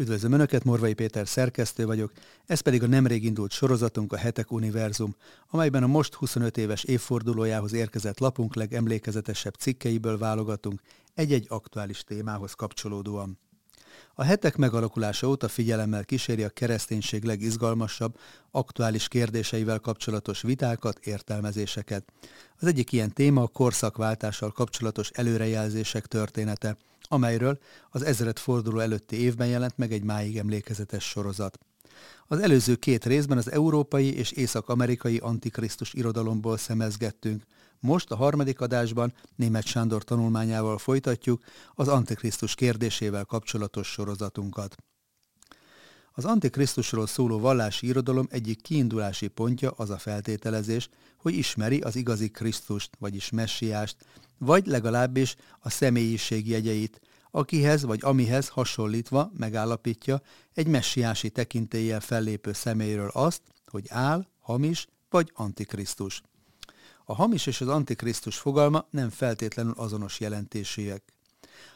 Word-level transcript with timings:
Üdvözlöm 0.00 0.32
Önöket, 0.32 0.64
Morvai 0.64 0.94
Péter 0.94 1.28
szerkesztő 1.28 1.86
vagyok, 1.86 2.12
ez 2.46 2.60
pedig 2.60 2.82
a 2.82 2.86
nemrég 2.86 3.24
indult 3.24 3.50
sorozatunk 3.50 4.12
a 4.12 4.16
Hetek 4.16 4.52
Univerzum, 4.52 5.14
amelyben 5.50 5.82
a 5.82 5.86
most 5.86 6.14
25 6.14 6.56
éves 6.56 6.84
évfordulójához 6.84 7.72
érkezett 7.72 8.18
lapunk 8.18 8.54
legemlékezetesebb 8.54 9.54
cikkeiből 9.54 10.18
válogatunk 10.18 10.80
egy-egy 11.14 11.46
aktuális 11.48 12.04
témához 12.04 12.52
kapcsolódóan. 12.52 13.38
A 14.14 14.22
hetek 14.22 14.56
megalakulása 14.56 15.28
óta 15.28 15.48
figyelemmel 15.48 16.04
kíséri 16.04 16.44
a 16.44 16.48
kereszténység 16.48 17.24
legizgalmasabb, 17.24 18.18
aktuális 18.50 19.08
kérdéseivel 19.08 19.78
kapcsolatos 19.78 20.42
vitákat, 20.42 20.98
értelmezéseket. 20.98 22.12
Az 22.60 22.66
egyik 22.66 22.92
ilyen 22.92 23.12
téma 23.12 23.42
a 23.42 23.48
korszakváltással 23.48 24.50
kapcsolatos 24.50 25.10
előrejelzések 25.10 26.06
története, 26.06 26.76
amelyről 27.08 27.58
az 27.90 28.02
ezeret 28.02 28.38
forduló 28.38 28.78
előtti 28.78 29.16
évben 29.16 29.46
jelent 29.46 29.76
meg 29.76 29.92
egy 29.92 30.02
máig 30.02 30.38
emlékezetes 30.38 31.04
sorozat. 31.04 31.58
Az 32.26 32.38
előző 32.38 32.76
két 32.76 33.04
részben 33.04 33.38
az 33.38 33.50
európai 33.50 34.14
és 34.14 34.30
észak-amerikai 34.30 35.16
antikrisztus 35.16 35.94
irodalomból 35.94 36.56
szemezgettünk. 36.56 37.42
Most 37.80 38.10
a 38.10 38.16
harmadik 38.16 38.60
adásban 38.60 39.12
német 39.36 39.66
Sándor 39.66 40.04
tanulmányával 40.04 40.78
folytatjuk 40.78 41.42
az 41.74 41.88
antikrisztus 41.88 42.54
kérdésével 42.54 43.24
kapcsolatos 43.24 43.88
sorozatunkat. 43.88 44.76
Az 46.12 46.24
antikrisztusról 46.24 47.06
szóló 47.06 47.38
vallási 47.38 47.86
irodalom 47.86 48.26
egyik 48.30 48.62
kiindulási 48.62 49.28
pontja 49.28 49.70
az 49.70 49.90
a 49.90 49.98
feltételezés, 49.98 50.88
hogy 51.16 51.34
ismeri 51.34 51.80
az 51.80 51.96
igazi 51.96 52.30
Krisztust, 52.30 52.90
vagyis 52.98 53.30
messiást, 53.30 53.96
vagy 54.38 54.66
legalábbis 54.66 55.36
a 55.60 55.70
személyiség 55.70 56.48
jegyeit, 56.48 57.00
akihez 57.30 57.82
vagy 57.82 57.98
amihez 58.02 58.48
hasonlítva 58.48 59.30
megállapítja 59.36 60.20
egy 60.54 60.66
messiási 60.66 61.30
tekintéllyel 61.30 62.00
fellépő 62.00 62.52
személyről 62.52 63.10
azt, 63.12 63.42
hogy 63.66 63.84
áll, 63.88 64.26
hamis 64.40 64.86
vagy 65.10 65.32
antikrisztus. 65.34 66.22
A 67.04 67.14
hamis 67.14 67.46
és 67.46 67.60
az 67.60 67.68
antikrisztus 67.68 68.36
fogalma 68.38 68.86
nem 68.90 69.10
feltétlenül 69.10 69.74
azonos 69.76 70.20
jelentésűek. 70.20 71.02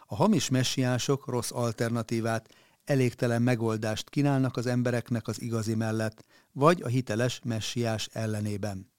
A 0.07 0.15
hamis 0.15 0.49
messiások 0.49 1.27
rossz 1.27 1.51
alternatívát, 1.51 2.49
elégtelen 2.85 3.43
megoldást 3.43 4.11
kínálnak 4.11 4.57
az 4.57 4.67
embereknek 4.67 5.29
az 5.29 5.41
igazi 5.41 5.75
mellett, 5.75 6.25
vagy 6.53 6.83
a 6.83 6.89
hiteles 6.89 7.41
messiás 7.45 8.09
ellenében. 8.13 8.92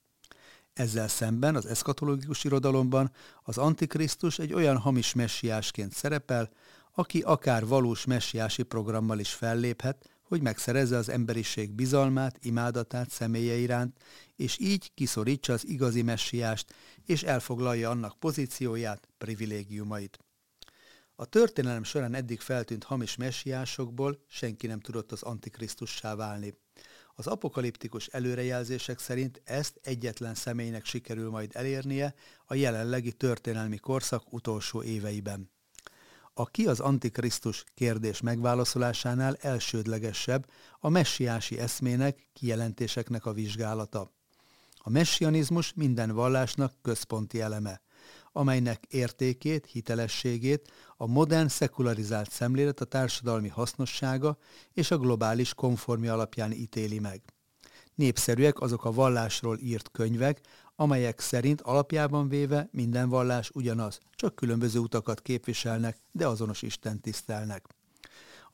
Ezzel 0.74 1.08
szemben 1.08 1.56
az 1.56 1.66
eszkatológikus 1.66 2.44
irodalomban 2.44 3.12
az 3.44 3.58
Antikrisztus 3.58 4.40
egy 4.40 4.54
olyan 4.54 4.78
hamis 4.78 5.14
messiásként 5.14 5.94
szerepel, 5.94 6.50
aki 6.92 7.22
akár 7.22 7.66
valós 7.66 8.06
messiási 8.06 8.64
programmal 8.64 9.20
is 9.20 9.34
felléphet, 9.34 10.10
hogy 10.24 10.42
megszerezze 10.42 10.98
az 10.98 11.10
emberiség 11.10 11.72
bizalmát, 11.72 12.38
imádatát 12.42 13.10
személye 13.10 13.56
iránt, 13.56 13.98
és 14.36 14.60
így 14.60 14.92
kiszorítsa 14.94 15.54
az 15.54 15.68
igazi 15.68 16.02
messiást, 16.02 16.74
és 17.06 17.24
elfoglalja 17.24 17.90
annak 17.90 18.20
pozícióját, 18.20 19.08
privilégiumait. 19.18 20.20
A 21.16 21.26
történelem 21.26 21.84
során 21.84 22.14
eddig 22.14 22.40
feltűnt 22.40 22.84
hamis 22.84 23.16
messiásokból 23.16 24.24
senki 24.28 24.68
nem 24.68 24.80
tudott 24.80 25.12
az 25.12 25.24
antikrisztussá 25.24 26.16
válni. 26.16 26.54
Az 27.16 27.28
apokaliptikus 27.28 28.08
előrejelzések 28.08 29.00
szerint 29.00 29.42
ezt 29.44 29.80
egyetlen 29.84 30.36
személynek 30.36 30.86
sikerül 30.86 31.30
majd 31.30 31.52
elérnie 31.54 32.14
a 32.46 32.54
jelenlegi 32.54 33.12
történelmi 33.12 33.78
korszak 33.78 34.34
utolsó 34.34 34.84
éveiben. 34.84 35.52
A 36.34 36.46
ki 36.46 36.66
az 36.68 36.80
Antikrisztus 36.80 37.64
kérdés 37.74 38.22
megválaszolásánál 38.22 39.36
elsődlegesebb 39.42 40.50
a 40.80 40.90
messiási 40.90 41.60
eszmének, 41.60 42.30
kijelentéseknek 42.34 43.26
a 43.26 43.34
vizsgálata. 43.34 44.12
A 44.78 44.90
messianizmus 44.90 45.74
minden 45.74 46.12
vallásnak 46.12 46.74
központi 46.82 47.42
eleme– 47.42 47.82
amelynek 48.34 48.84
értékét, 48.90 49.66
hitelességét 49.66 50.72
a 50.98 51.08
modern 51.08 51.48
szekularizált 51.48 52.32
szemlélet 52.32 52.82
a 52.82 52.86
társadalmi 52.86 53.48
hasznossága 53.48 54.38
és 54.74 54.92
a 54.92 54.98
globális 54.98 55.54
konformja 55.54 56.14
alapján 56.14 56.52
ítéli 56.52 57.00
meg. 57.00 57.22
Népszerűek 57.96 58.60
azok 58.60 58.86
a 58.86 58.92
vallásról 58.92 59.58
írt 59.60 59.90
könyvek, 59.92 60.42
amelyek 60.76 61.20
szerint 61.20 61.62
alapjában 61.62 62.28
véve 62.28 62.70
minden 62.72 63.10
vallás 63.10 63.50
ugyanaz, 63.54 64.00
csak 64.16 64.36
különböző 64.36 64.80
utakat 64.80 65.22
képviselnek, 65.22 65.98
de 66.12 66.28
azonos 66.28 66.62
Isten 66.62 67.00
tisztelnek. 67.02 67.66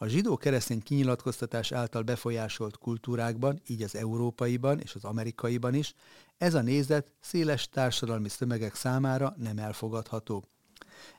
A 0.01 0.07
zsidó-keresztény 0.07 0.83
kinyilatkoztatás 0.83 1.71
által 1.71 2.01
befolyásolt 2.01 2.77
kultúrákban, 2.77 3.61
így 3.67 3.81
az 3.81 3.95
európaiban 3.95 4.79
és 4.79 4.95
az 4.95 5.03
amerikaiban 5.03 5.73
is, 5.73 5.93
ez 6.37 6.53
a 6.53 6.61
nézet 6.61 7.11
széles 7.19 7.69
társadalmi 7.69 8.29
tömegek 8.37 8.75
számára 8.75 9.35
nem 9.37 9.57
elfogadható. 9.57 10.43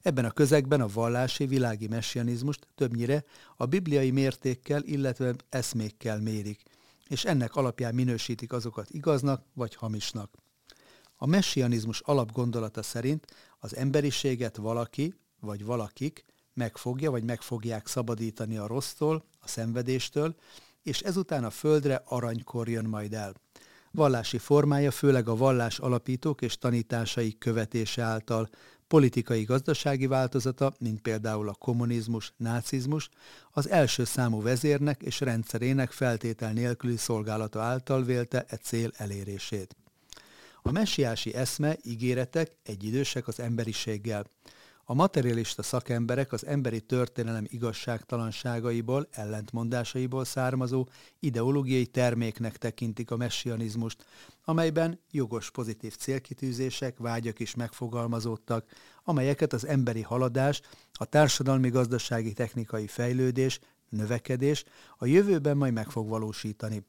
Ebben 0.03 0.25
a 0.25 0.31
közegben 0.31 0.81
a 0.81 0.87
vallási 0.87 1.47
világi 1.47 1.87
messianizmust 1.87 2.67
többnyire 2.75 3.25
a 3.57 3.67
bibliai 3.67 4.11
mértékkel, 4.11 4.83
illetve 4.83 5.35
eszmékkel 5.49 6.21
mérik, 6.21 6.63
és 7.09 7.25
ennek 7.25 7.57
alapján 7.57 7.95
minősítik 7.95 8.53
azokat 8.53 8.91
igaznak 8.91 9.45
vagy 9.55 9.75
hamisnak. 9.75 10.35
A 11.17 11.27
messianizmus 11.27 12.01
alapgondolata 12.01 12.83
szerint 12.83 13.27
az 13.59 13.77
emberiséget 13.77 14.57
valaki 14.57 15.15
vagy 15.41 15.65
valakik 15.65 16.25
megfogja 16.61 17.11
vagy 17.11 17.25
meg 17.25 17.41
fogják 17.41 17.87
szabadítani 17.87 18.57
a 18.57 18.67
rossztól, 18.67 19.25
a 19.41 19.49
szenvedéstől, 19.49 20.35
és 20.83 21.01
ezután 21.01 21.45
a 21.45 21.51
földre 21.51 22.03
aranykor 22.05 22.69
jön 22.69 22.85
majd 22.85 23.15
el. 23.15 23.35
Vallási 23.91 24.39
formája 24.39 24.91
főleg 24.91 25.29
a 25.29 25.37
vallás 25.37 25.79
alapítók 25.79 26.43
és 26.43 26.59
tanításai 26.59 27.39
követése 27.39 28.03
által, 28.03 28.49
politikai 28.87 29.45
gazdasági 29.45 30.07
változata, 30.07 30.73
mint 30.79 31.01
például 31.01 31.49
a 31.49 31.55
kommunizmus, 31.55 32.33
nácizmus, 32.37 33.09
az 33.51 33.69
első 33.69 34.05
számú 34.05 34.43
vezérnek 34.43 35.03
és 35.03 35.21
rendszerének 35.21 35.91
feltétel 35.91 36.53
nélküli 36.53 36.97
szolgálata 36.97 37.61
által 37.61 38.05
vélte 38.05 38.45
e 38.49 38.57
cél 38.57 38.91
elérését. 38.97 39.77
A 40.63 40.71
messiási 40.71 41.35
eszme, 41.35 41.77
ígéretek 41.83 42.53
egyidősek 42.63 43.29
az 43.29 43.41
emberiséggel. 43.41 44.27
A 44.91 44.95
materialista 44.95 45.63
szakemberek 45.63 46.33
az 46.33 46.47
emberi 46.47 46.81
történelem 46.81 47.45
igazságtalanságaiból, 47.49 49.09
ellentmondásaiból 49.11 50.25
származó 50.25 50.89
ideológiai 51.19 51.87
terméknek 51.87 52.57
tekintik 52.57 53.11
a 53.11 53.17
messianizmust, 53.17 54.05
amelyben 54.45 55.01
jogos 55.11 55.51
pozitív 55.51 55.97
célkitűzések, 55.97 56.99
vágyak 56.99 57.39
is 57.39 57.55
megfogalmazódtak, 57.55 58.67
amelyeket 59.05 59.53
az 59.53 59.67
emberi 59.67 60.03
haladás, 60.03 60.61
a 60.93 61.05
társadalmi-gazdasági 61.05 62.33
technikai 62.33 62.87
fejlődés, 62.87 63.61
növekedés 63.89 64.65
a 64.97 65.07
jövőben 65.07 65.57
majd 65.57 65.73
meg 65.73 65.91
fog 65.91 66.09
valósítani. 66.09 66.87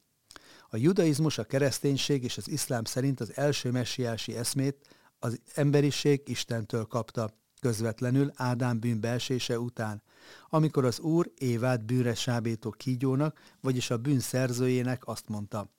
A 0.68 0.76
judaizmus, 0.76 1.38
a 1.38 1.44
kereszténység 1.44 2.24
és 2.24 2.36
az 2.36 2.48
iszlám 2.48 2.84
szerint 2.84 3.20
az 3.20 3.32
első 3.36 3.70
messiási 3.70 4.36
eszmét 4.36 4.86
az 5.18 5.40
emberiség 5.54 6.22
Istentől 6.24 6.84
kapta 6.84 7.40
közvetlenül 7.62 8.30
Ádám 8.34 8.78
bűnbeesése 8.78 9.58
után, 9.58 10.02
amikor 10.48 10.84
az 10.84 11.00
Úr 11.00 11.32
Évát 11.38 11.84
bűnre 11.84 12.14
sábító 12.14 12.70
kígyónak, 12.70 13.40
vagyis 13.60 13.90
a 13.90 13.96
bűn 13.96 14.20
szerzőjének 14.20 15.06
azt 15.06 15.28
mondta, 15.28 15.70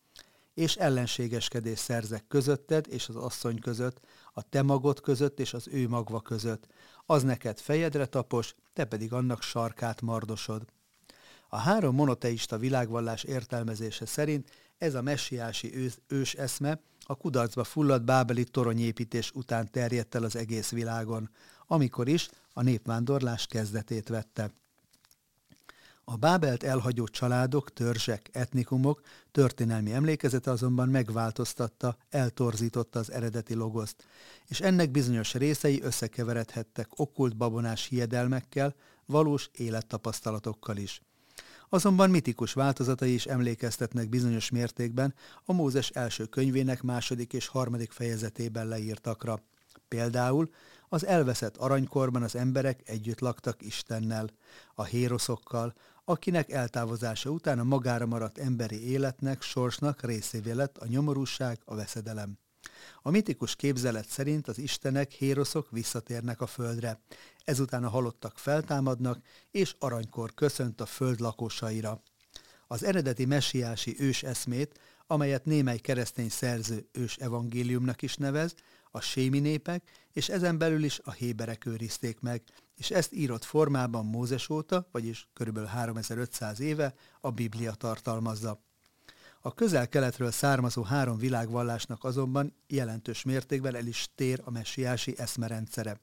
és 0.54 0.76
ellenségeskedés 0.76 1.80
szerzek 1.80 2.28
közötted 2.28 2.86
és 2.90 3.10
az 3.10 3.16
asszony 3.16 3.60
között, 3.60 4.00
a 4.34 4.50
te 4.50 4.62
magod 4.62 5.02
között 5.02 5.40
és 5.40 5.54
az 5.54 5.68
ő 5.68 5.88
magva 5.88 6.22
között, 6.22 6.68
az 7.06 7.24
neked 7.24 7.60
fejedre 7.60 8.06
tapos, 8.06 8.56
te 8.74 8.86
pedig 8.86 9.14
annak 9.14 9.42
sarkát 9.42 10.02
mardosod. 10.02 10.66
A 11.50 11.58
három 11.58 11.96
monoteista 11.96 12.58
világvallás 12.58 13.24
értelmezése 13.24 14.06
szerint 14.06 14.50
ez 14.78 14.96
a 14.96 15.02
messiási 15.02 15.76
ős, 15.76 15.94
ős 16.08 16.34
eszme 16.34 16.80
a 17.04 17.16
kudarcba 17.16 17.64
fulladt 17.64 18.06
bábeli 18.06 18.44
toronyépítés 18.44 19.32
után 19.32 19.72
terjedt 19.72 20.16
el 20.16 20.24
az 20.24 20.36
egész 20.36 20.70
világon, 20.70 21.30
amikor 21.68 22.08
is 22.08 22.30
a 22.54 22.62
népvándorlás 22.62 23.46
kezdetét 23.46 24.10
vette. 24.10 24.52
A 26.06 26.16
Bábelt 26.16 26.64
elhagyó 26.64 27.08
családok, 27.08 27.74
törzsek, 27.74 28.30
etnikumok 28.32 29.02
történelmi 29.32 29.94
emlékezete 29.94 30.52
azonban 30.52 30.90
megváltoztatta, 30.90 31.98
eltorzította 32.10 33.00
az 33.00 33.12
eredeti 33.12 33.54
logoszt, 33.54 34.04
és 34.48 34.62
ennek 34.62 34.92
bizonyos 34.92 35.34
részei 35.34 35.82
összekeveredhettek 35.82 36.88
okkult 36.96 37.38
babonás 37.38 37.88
hiedelmekkel, 37.88 38.76
valós 39.06 39.50
élettapasztalatokkal 39.54 40.78
is. 40.78 41.02
Azonban 41.74 42.10
mitikus 42.10 42.54
változatai 42.54 43.14
is 43.14 43.26
emlékeztetnek 43.26 44.10
bizonyos 44.10 44.50
mértékben 44.50 45.14
a 45.46 45.54
Mózes 45.54 45.90
első 45.90 46.26
könyvének 46.26 46.82
második 46.82 47.34
és 47.34 47.48
harmadik 47.48 47.92
fejezetében 47.92 48.68
leírtakra. 48.68 49.40
Például 49.88 50.50
az 50.90 51.06
elveszett 51.06 51.58
aranykorban 51.58 52.24
az 52.24 52.36
emberek 52.36 52.82
együtt 52.86 53.20
laktak 53.20 53.62
Istennel, 53.62 54.30
a 54.76 54.84
héroszokkal, 54.84 55.74
akinek 56.06 56.52
eltávozása 56.52 57.30
után 57.30 57.60
a 57.60 57.64
magára 57.64 58.06
maradt 58.06 58.38
emberi 58.38 58.90
életnek, 58.90 59.42
sorsnak 59.42 60.02
részévé 60.02 60.52
lett 60.52 60.78
a 60.78 60.88
nyomorúság, 60.88 61.60
a 61.66 61.76
veszedelem. 61.76 62.38
A 63.02 63.10
mitikus 63.10 63.56
képzelet 63.56 64.08
szerint 64.08 64.48
az 64.48 64.58
istenek, 64.58 65.12
héroszok 65.12 65.72
visszatérnek 65.72 66.42
a 66.42 66.48
földre. 66.48 67.00
Ezután 67.44 67.84
a 67.84 67.90
halottak 67.90 68.38
feltámadnak, 68.38 69.26
és 69.52 69.76
aranykor 69.80 70.34
köszönt 70.34 70.82
a 70.82 70.86
föld 70.86 71.20
lakósaira. 71.20 72.02
Az 72.68 72.84
eredeti 72.84 73.26
messiási 73.26 73.96
ős 74.00 74.24
eszmét, 74.24 74.80
amelyet 75.08 75.46
némely 75.46 75.78
keresztény 75.78 76.30
szerző 76.30 76.88
ős 76.92 77.18
evangéliumnak 77.18 78.02
is 78.02 78.16
nevez, 78.16 78.56
a 78.92 79.02
sémi 79.02 79.40
népek, 79.40 79.84
és 80.14 80.30
ezen 80.30 80.58
belül 80.58 80.84
is 80.84 81.00
a 81.04 81.12
héberek 81.12 81.66
őrizték 81.66 82.20
meg, 82.20 82.44
és 82.76 82.92
ezt 82.92 83.14
írott 83.14 83.44
formában 83.44 84.06
Mózes 84.06 84.50
óta, 84.50 84.88
vagyis 84.92 85.28
kb. 85.34 85.66
3500 85.66 86.60
éve 86.60 86.94
a 87.22 87.32
Biblia 87.32 87.74
tartalmazza. 87.74 88.64
A 89.46 89.54
közel-keletről 89.54 90.32
származó 90.32 90.84
három 90.84 91.18
világvallásnak 91.18 92.04
azonban 92.04 92.56
jelentős 92.68 93.24
mértékben 93.24 93.76
el 93.76 93.86
is 93.86 94.10
tér 94.16 94.42
a 94.44 94.52
messiási 94.52 95.14
eszmerendszere. 95.18 96.00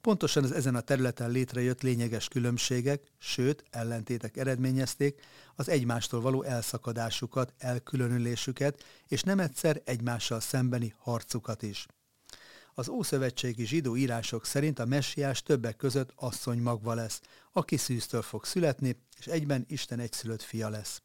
Pontosan 0.00 0.44
az 0.44 0.52
ezen 0.52 0.74
a 0.74 0.80
területen 0.80 1.30
létrejött 1.30 1.82
lényeges 1.82 2.28
különbségek, 2.28 3.02
sőt, 3.18 3.64
ellentétek 3.70 4.36
eredményezték 4.36 5.20
az 5.54 5.68
egymástól 5.68 6.20
való 6.20 6.42
elszakadásukat, 6.42 7.54
elkülönülésüket, 7.58 8.84
és 9.06 9.22
nem 9.22 9.38
egyszer 9.38 9.80
egymással 9.84 10.40
szembeni 10.40 10.94
harcukat 10.98 11.62
is. 11.62 11.86
Az 12.74 12.88
ószövetségi 12.88 13.66
zsidó 13.66 13.96
írások 13.96 14.46
szerint 14.46 14.78
a 14.78 14.86
messiás 14.86 15.42
többek 15.42 15.76
között 15.76 16.12
asszony 16.16 16.58
magva 16.58 16.94
lesz, 16.94 17.20
aki 17.52 17.76
szűztől 17.76 18.22
fog 18.22 18.44
születni, 18.44 18.96
és 19.18 19.26
egyben 19.26 19.64
Isten 19.68 19.98
egyszülött 19.98 20.42
fia 20.42 20.68
lesz. 20.68 21.00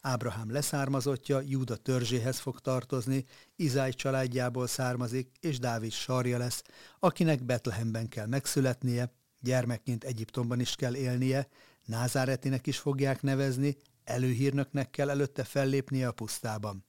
Ábrahám 0.00 0.52
leszármazottja 0.52 1.40
Júda 1.40 1.76
törzséhez 1.76 2.38
fog 2.38 2.60
tartozni, 2.60 3.24
Izáj 3.56 3.92
családjából 3.92 4.66
származik, 4.66 5.30
és 5.40 5.58
Dávid 5.58 5.92
sarja 5.92 6.38
lesz, 6.38 6.62
akinek 6.98 7.44
Betlehemben 7.44 8.08
kell 8.08 8.26
megszületnie, 8.26 9.12
gyermekként 9.40 10.04
Egyiptomban 10.04 10.60
is 10.60 10.74
kell 10.74 10.96
élnie, 10.96 11.48
Názáretinek 11.84 12.66
is 12.66 12.78
fogják 12.78 13.22
nevezni, 13.22 13.76
előhírnöknek 14.04 14.90
kell 14.90 15.10
előtte 15.10 15.44
fellépnie 15.44 16.08
a 16.08 16.12
pusztában. 16.12 16.84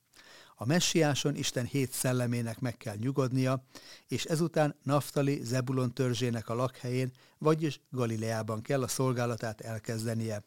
A 0.55 0.65
messiáson 0.65 1.35
Isten 1.35 1.65
hét 1.65 1.91
szellemének 1.91 2.59
meg 2.59 2.77
kell 2.77 2.95
nyugodnia, 2.95 3.63
és 4.07 4.25
ezután 4.25 4.75
Naftali 4.83 5.43
Zebulon 5.43 5.93
törzsének 5.93 6.49
a 6.49 6.53
lakhelyén, 6.53 7.11
vagyis 7.37 7.81
Galileában 7.89 8.61
kell 8.61 8.83
a 8.83 8.87
szolgálatát 8.87 9.61
elkezdenie. 9.61 10.43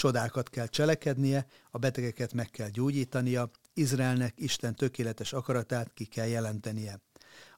Csodákat 0.00 0.48
kell 0.50 0.66
cselekednie, 0.66 1.46
a 1.70 1.78
betegeket 1.78 2.32
meg 2.32 2.50
kell 2.50 2.68
gyógyítania, 2.68 3.50
Izraelnek 3.74 4.32
Isten 4.36 4.74
tökéletes 4.74 5.32
akaratát 5.32 5.92
ki 5.94 6.04
kell 6.04 6.26
jelentenie. 6.26 7.00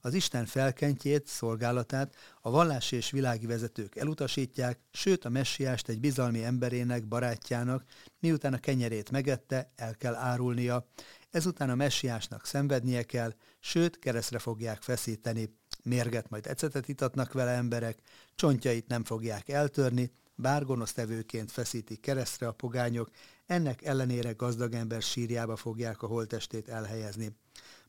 Az 0.00 0.14
Isten 0.14 0.46
felkentjét, 0.46 1.26
szolgálatát 1.26 2.14
a 2.40 2.50
vallási 2.50 2.96
és 2.96 3.10
világi 3.10 3.46
vezetők 3.46 3.96
elutasítják, 3.96 4.78
sőt 4.90 5.24
a 5.24 5.28
messiást 5.28 5.88
egy 5.88 6.00
bizalmi 6.00 6.44
emberének, 6.44 7.08
barátjának, 7.08 7.84
miután 8.18 8.52
a 8.52 8.58
kenyerét 8.58 9.10
megette, 9.10 9.72
el 9.76 9.94
kell 9.94 10.14
árulnia, 10.14 10.86
ezután 11.30 11.70
a 11.70 11.74
messiásnak 11.74 12.46
szenvednie 12.46 13.02
kell, 13.02 13.34
sőt 13.60 13.98
keresztre 13.98 14.38
fogják 14.38 14.82
feszíteni, 14.82 15.58
mérget 15.82 16.28
majd 16.28 16.46
ecetet 16.46 16.88
itatnak 16.88 17.32
vele 17.32 17.50
emberek, 17.50 17.98
csontjait 18.34 18.86
nem 18.86 19.04
fogják 19.04 19.48
eltörni, 19.48 20.10
bár 20.34 20.64
gonosztevőként 20.64 21.52
feszítik 21.52 22.00
keresztre 22.00 22.46
a 22.46 22.52
pogányok, 22.52 23.10
ennek 23.46 23.82
ellenére 23.82 24.32
gazdag 24.32 24.74
ember 24.74 25.02
sírjába 25.02 25.56
fogják 25.56 26.02
a 26.02 26.06
holtestét 26.06 26.68
elhelyezni. 26.68 27.36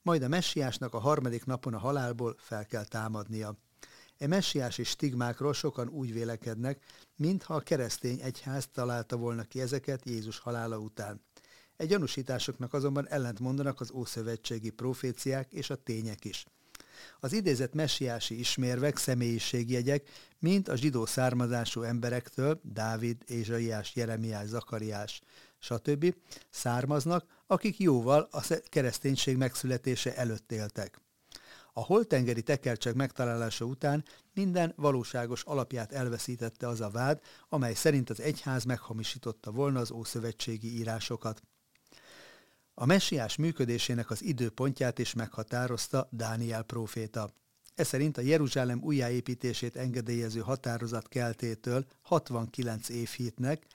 Majd 0.01 0.23
a 0.23 0.27
messiásnak 0.27 0.93
a 0.93 0.99
harmadik 0.99 1.45
napon 1.45 1.73
a 1.73 1.79
halálból 1.79 2.35
fel 2.37 2.65
kell 2.65 2.85
támadnia. 2.85 3.55
E 4.17 4.27
messiási 4.27 4.83
stigmákról 4.83 5.53
sokan 5.53 5.89
úgy 5.89 6.13
vélekednek, 6.13 6.83
mintha 7.15 7.55
a 7.55 7.59
keresztény 7.59 8.19
egyház 8.21 8.67
találta 8.73 9.17
volna 9.17 9.43
ki 9.43 9.61
ezeket 9.61 10.05
Jézus 10.05 10.39
halála 10.39 10.77
után. 10.77 11.21
Egy 11.77 11.87
gyanúsításoknak 11.87 12.73
azonban 12.73 13.07
ellent 13.07 13.39
mondanak 13.39 13.81
az 13.81 13.91
ószövetségi 13.91 14.69
proféciák 14.69 15.53
és 15.53 15.69
a 15.69 15.75
tények 15.75 16.25
is. 16.25 16.45
Az 17.19 17.33
idézett 17.33 17.73
messiási 17.73 18.39
ismérvek, 18.39 18.97
személyiségjegyek, 18.97 20.09
mint 20.39 20.67
a 20.67 20.75
zsidó 20.75 21.05
származású 21.05 21.81
emberektől, 21.81 22.59
Dávid, 22.63 23.17
Ézsaiás, 23.25 23.95
Jeremiás, 23.95 24.47
Zakariás, 24.47 25.21
stb. 25.59 26.15
származnak, 26.49 27.25
akik 27.47 27.79
jóval 27.79 28.27
a 28.31 28.59
kereszténység 28.69 29.37
megszületése 29.37 30.15
előtt 30.15 30.51
éltek. 30.51 31.01
A 31.73 31.83
holtengeri 31.83 32.41
tekercsek 32.41 32.93
megtalálása 32.93 33.65
után 33.65 34.03
minden 34.33 34.73
valóságos 34.75 35.43
alapját 35.43 35.91
elveszítette 35.91 36.67
az 36.67 36.81
a 36.81 36.89
vád, 36.89 37.21
amely 37.49 37.73
szerint 37.73 38.09
az 38.09 38.19
egyház 38.19 38.63
meghamisította 38.63 39.51
volna 39.51 39.79
az 39.79 39.91
ószövetségi 39.91 40.77
írásokat. 40.77 41.41
A 42.73 42.85
messiás 42.85 43.35
működésének 43.35 44.09
az 44.09 44.23
időpontját 44.23 44.99
is 44.99 45.13
meghatározta 45.13 46.07
Dániel 46.11 46.63
próféta. 46.63 47.29
Ez 47.75 47.87
szerint 47.87 48.17
a 48.17 48.21
Jeruzsálem 48.21 48.81
újjáépítését 48.83 49.75
engedélyező 49.75 50.39
határozat 50.39 51.07
keltétől 51.07 51.85
69 52.01 52.89
évhétnek, 52.89 53.65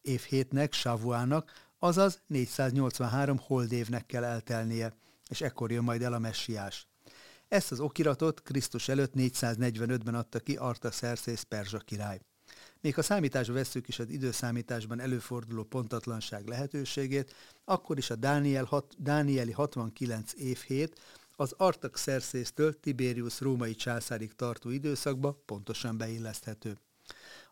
évhétnek, 0.00 0.72
Savuának, 0.72 1.52
azaz 1.78 2.22
483 2.26 3.38
holdévnek 3.38 4.06
kell 4.06 4.24
eltelnie, 4.24 4.92
és 5.28 5.40
ekkor 5.40 5.70
jön 5.70 5.84
majd 5.84 6.02
el 6.02 6.12
a 6.12 6.18
messiás. 6.18 6.86
Ezt 7.48 7.72
az 7.72 7.80
okiratot 7.80 8.42
Krisztus 8.42 8.88
előtt 8.88 9.12
445-ben 9.16 10.14
adta 10.14 10.38
ki 10.38 10.56
Artaszerszész 10.56 11.42
perzsa 11.42 11.78
király. 11.78 12.20
Még 12.80 12.94
ha 12.94 13.02
számításba 13.02 13.52
vesszük 13.52 13.88
is 13.88 13.98
az 13.98 14.08
időszámításban 14.08 15.00
előforduló 15.00 15.62
pontatlanság 15.62 16.46
lehetőségét, 16.46 17.34
akkor 17.64 17.98
is 17.98 18.10
a 18.10 18.16
Dániel 18.16 18.64
hat, 18.64 18.94
Dánieli 18.98 19.52
69 19.52 20.32
hét 20.66 21.00
az 21.36 21.54
Artaxerxésztől 21.56 22.80
Tiberius 22.80 23.40
római 23.40 23.74
császárig 23.74 24.32
tartó 24.32 24.70
időszakba 24.70 25.42
pontosan 25.46 25.96
beilleszthető. 25.96 26.78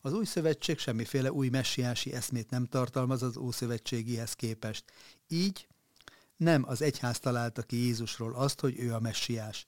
Az 0.01 0.13
új 0.13 0.25
szövetség 0.25 0.79
semmiféle 0.79 1.33
új 1.33 1.49
messiási 1.49 2.13
eszmét 2.13 2.51
nem 2.51 2.65
tartalmaz 2.65 3.23
az 3.23 3.37
ószövetségihez 3.37 4.33
képest. 4.33 4.85
Így 5.29 5.67
nem 6.37 6.65
az 6.69 6.83
egyház 6.83 7.19
találta 7.19 7.63
ki 7.63 7.77
Jézusról 7.77 8.35
azt, 8.35 8.61
hogy 8.61 8.79
ő 8.79 8.95
a 8.95 9.01
messiás. 9.01 9.67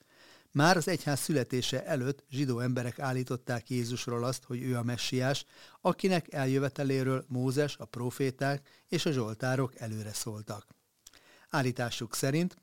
Már 0.53 0.77
az 0.77 0.89
egyház 0.89 1.21
születése 1.21 1.85
előtt 1.85 2.25
zsidó 2.31 2.61
emberek 2.61 2.99
állították 2.99 3.71
Jézusról 3.71 4.25
azt, 4.25 4.45
hogy 4.45 4.63
ő 4.63 4.77
a 4.77 4.83
messiás, 4.83 5.45
akinek 5.81 6.33
eljöveteléről 6.33 7.25
Mózes, 7.29 7.77
a 7.77 7.85
proféták 7.85 8.69
és 8.89 9.07
a 9.07 9.11
zsoltárok 9.11 9.81
előre 9.81 10.13
szóltak. 10.13 10.67
Állításuk 11.49 12.15
szerint 12.15 12.57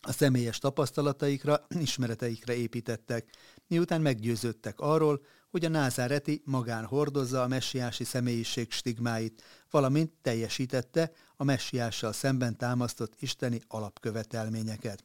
a 0.00 0.12
személyes 0.12 0.58
tapasztalataikra, 0.58 1.66
ismereteikre 1.68 2.54
építettek, 2.54 3.28
miután 3.66 4.00
meggyőződtek 4.00 4.80
arról, 4.80 5.24
hogy 5.50 5.64
a 5.64 5.68
názáreti 5.68 6.42
magán 6.44 6.84
hordozza 6.84 7.42
a 7.42 7.48
messiási 7.48 8.04
személyiség 8.04 8.72
stigmáit, 8.72 9.42
valamint 9.70 10.12
teljesítette 10.22 11.12
a 11.36 11.44
messiással 11.44 12.12
szemben 12.12 12.56
támasztott 12.56 13.14
isteni 13.20 13.60
alapkövetelményeket. 13.68 15.04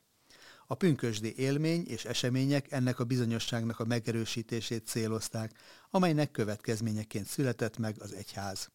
A 0.67 0.75
pünkösdi 0.75 1.33
élmény 1.37 1.85
és 1.87 2.05
események 2.05 2.71
ennek 2.71 2.99
a 2.99 3.03
bizonyosságnak 3.03 3.79
a 3.79 3.85
megerősítését 3.85 4.87
célozták, 4.87 5.51
amelynek 5.89 6.31
következményeként 6.31 7.25
született 7.25 7.77
meg 7.77 7.95
az 7.99 8.13
egyház. 8.13 8.69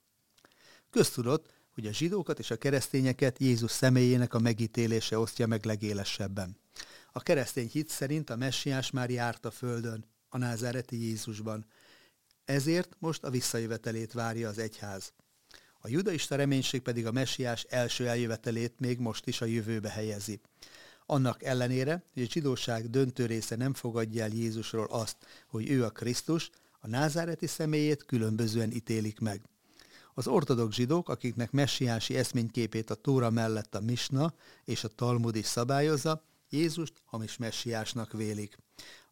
Köztudott, 0.90 1.52
hogy 1.74 1.86
a 1.86 1.92
zsidókat 1.92 2.38
és 2.38 2.50
a 2.50 2.56
keresztényeket 2.56 3.38
Jézus 3.38 3.70
személyének 3.70 4.34
a 4.34 4.38
megítélése 4.38 5.18
osztja 5.18 5.46
meg 5.46 5.64
legélesebben. 5.64 6.56
A 7.12 7.20
keresztény 7.20 7.68
hit 7.68 7.88
szerint 7.88 8.30
a 8.30 8.36
messiás 8.36 8.90
már 8.90 9.10
járt 9.10 9.44
a 9.44 9.50
földön, 9.50 10.04
a 10.28 10.38
názáreti 10.38 11.04
Jézusban. 11.04 11.66
Ezért 12.44 12.96
most 12.98 13.24
a 13.24 13.30
visszajövetelét 13.30 14.12
várja 14.12 14.48
az 14.48 14.58
egyház. 14.58 15.12
A 15.80 15.88
judaista 15.88 16.36
reménység 16.36 16.80
pedig 16.80 17.06
a 17.06 17.12
messiás 17.12 17.62
első 17.62 18.08
eljövetelét 18.08 18.80
még 18.80 18.98
most 18.98 19.26
is 19.26 19.40
a 19.40 19.44
jövőbe 19.44 19.88
helyezi. 19.90 20.40
Annak 21.10 21.42
ellenére, 21.42 22.02
hogy 22.14 22.22
a 22.22 22.26
zsidóság 22.26 22.90
döntő 22.90 23.26
része 23.26 23.56
nem 23.56 23.74
fogadja 23.74 24.22
el 24.22 24.30
Jézusról 24.32 24.86
azt, 24.90 25.16
hogy 25.46 25.70
ő 25.70 25.84
a 25.84 25.90
Krisztus, 25.90 26.50
a 26.80 26.86
názáreti 26.86 27.46
személyét 27.46 28.04
különbözően 28.04 28.70
ítélik 28.70 29.20
meg. 29.20 29.42
Az 30.14 30.26
ortodox 30.26 30.74
zsidók, 30.74 31.08
akiknek 31.08 31.50
messiási 31.50 32.16
eszményképét 32.16 32.90
a 32.90 32.94
Tóra 32.94 33.30
mellett 33.30 33.74
a 33.74 33.80
Misna 33.80 34.34
és 34.64 34.84
a 34.84 34.88
Talmud 34.88 35.36
is 35.36 35.46
szabályozza, 35.46 36.22
Jézust 36.50 36.92
hamis 37.04 37.36
messiásnak 37.36 38.12
vélik. 38.12 38.58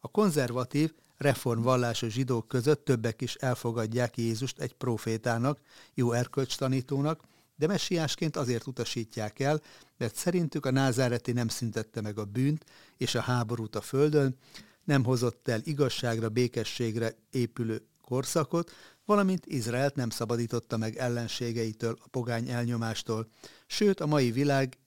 A 0.01 0.09
konzervatív, 0.09 0.93
reformvallásos 1.17 2.13
zsidók 2.13 2.49
között 2.49 2.85
többek 2.85 3.23
is 3.23 3.35
elfogadják 3.35 4.17
Jézust 4.17 4.59
egy 4.59 4.73
profétának, 4.75 5.61
jó 5.95 6.13
erkölcstanítónak, 6.13 7.21
de 7.57 7.67
messiásként 7.67 8.37
azért 8.37 8.67
utasítják 8.67 9.39
el, 9.39 9.61
mert 9.97 10.15
szerintük 10.15 10.67
a 10.67 10.71
názáreti 10.71 11.33
nem 11.33 11.49
szüntette 11.49 12.01
meg 12.01 12.19
a 12.19 12.25
bűnt 12.25 12.65
és 12.97 13.15
a 13.15 13.21
háborút 13.21 13.77
a 13.77 13.81
földön, 13.81 14.37
nem 14.85 15.05
hozott 15.05 15.49
el 15.49 15.61
igazságra, 15.65 16.29
békességre 16.29 17.15
épülő 17.31 17.83
korszakot, 18.03 18.71
valamint 19.05 19.47
Izraelt 19.47 19.95
nem 19.95 20.11
szabadította 20.11 20.77
meg 20.77 20.97
ellenségeitől, 20.97 21.97
a 22.01 22.09
pogány 22.09 22.49
elnyomástól, 22.49 23.29
sőt 23.67 24.01
a 24.01 24.07
mai 24.07 24.31
világ 24.31 24.79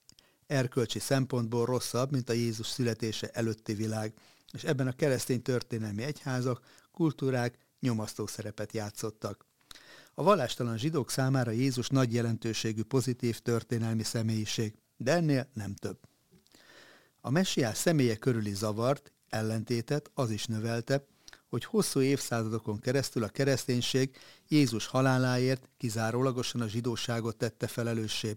erkölcsi 0.46 0.98
szempontból 0.98 1.64
rosszabb, 1.64 2.10
mint 2.10 2.28
a 2.28 2.32
Jézus 2.32 2.66
születése 2.66 3.28
előtti 3.32 3.74
világ, 3.74 4.14
és 4.52 4.64
ebben 4.64 4.86
a 4.86 4.92
keresztény 4.92 5.42
történelmi 5.42 6.02
egyházak, 6.02 6.60
kultúrák 6.92 7.58
nyomasztó 7.80 8.26
szerepet 8.26 8.72
játszottak. 8.72 9.49
A 10.14 10.22
vallástalan 10.22 10.78
zsidók 10.78 11.10
számára 11.10 11.50
Jézus 11.50 11.88
nagy 11.88 12.12
jelentőségű 12.12 12.82
pozitív 12.82 13.38
történelmi 13.38 14.02
személyiség, 14.02 14.74
de 14.96 15.12
ennél 15.12 15.48
nem 15.52 15.74
több. 15.74 15.98
A 17.20 17.30
messiás 17.30 17.76
személye 17.76 18.16
körüli 18.16 18.54
zavart, 18.54 19.12
ellentétet 19.28 20.10
az 20.14 20.30
is 20.30 20.46
növelte, 20.46 21.04
hogy 21.48 21.64
hosszú 21.64 22.00
évszázadokon 22.00 22.78
keresztül 22.78 23.22
a 23.22 23.28
kereszténység 23.28 24.16
Jézus 24.48 24.86
haláláért 24.86 25.68
kizárólagosan 25.76 26.60
a 26.60 26.68
zsidóságot 26.68 27.36
tette 27.36 27.66
felelőssé. 27.66 28.34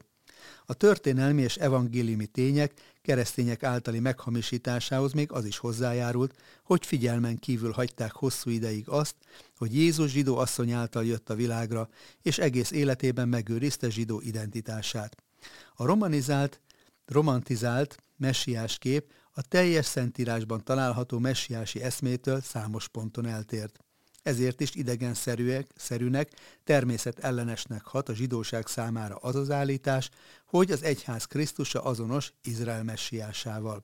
A 0.66 0.74
történelmi 0.74 1.42
és 1.42 1.56
evangéliumi 1.56 2.26
tények 2.26 2.74
keresztények 3.04 3.64
általi 3.64 4.00
meghamisításához 4.00 5.14
még 5.14 5.32
az 5.32 5.46
is 5.46 5.58
hozzájárult, 5.58 6.36
hogy 6.64 6.86
figyelmen 6.86 7.38
kívül 7.38 7.72
hagyták 7.72 8.12
hosszú 8.12 8.50
ideig 8.50 8.90
azt, 8.90 9.16
hogy 9.58 9.76
Jézus 9.76 10.12
zsidó 10.12 10.38
asszony 10.38 10.72
által 10.72 11.06
jött 11.06 11.30
a 11.30 11.36
világra, 11.36 11.90
és 12.22 12.38
egész 12.38 12.72
életében 12.72 13.28
megőrizte 13.28 13.90
zsidó 13.90 14.22
identitását. 14.22 15.16
A 15.76 15.86
romanizált, 15.86 16.62
romantizált 17.06 17.98
messiás 18.18 18.78
kép 18.78 19.12
a 19.32 19.42
teljes 19.42 19.86
szentírásban 19.86 20.64
található 20.64 21.20
messiási 21.20 21.82
eszmétől 21.82 22.42
számos 22.42 22.88
ponton 22.88 23.26
eltért. 23.26 23.80
Ezért 24.24 24.62
is 24.62 24.76
idegenszerűek, 24.76 25.68
szerűnek, 25.76 26.30
természetellenesnek 26.64 27.86
hat 27.86 28.10
a 28.10 28.14
zsidóság 28.14 28.68
számára 28.68 29.16
az 29.16 29.36
az 29.36 29.52
állítás, 29.52 30.10
hogy 30.58 30.72
az 30.72 30.84
egyház 30.84 31.26
Krisztusa 31.26 31.84
azonos 31.84 32.34
Izrael 32.44 32.84
messiásával. 32.84 33.82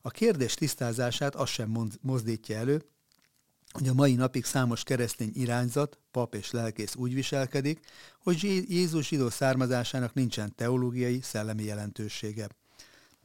A 0.00 0.10
kérdés 0.10 0.54
tisztázását 0.54 1.34
az 1.34 1.48
sem 1.48 1.88
mozdítja 2.00 2.56
elő, 2.56 2.84
hogy 3.70 3.88
a 3.88 3.94
mai 3.94 4.14
napig 4.14 4.44
számos 4.44 4.82
keresztény 4.82 5.30
irányzat, 5.34 5.98
pap 6.10 6.34
és 6.34 6.50
lelkész 6.50 6.94
úgy 6.94 7.14
viselkedik, 7.14 7.80
hogy 8.22 8.64
Jézus 8.68 9.06
zsidó 9.06 9.30
származásának 9.30 10.14
nincsen 10.14 10.54
teológiai, 10.54 11.20
szellemi 11.22 11.64
jelentősége. 11.64 12.48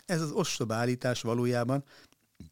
Ez 0.05 0.21
az 0.21 0.31
ostoba 0.31 0.73
állítás 0.73 1.21
valójában 1.21 1.83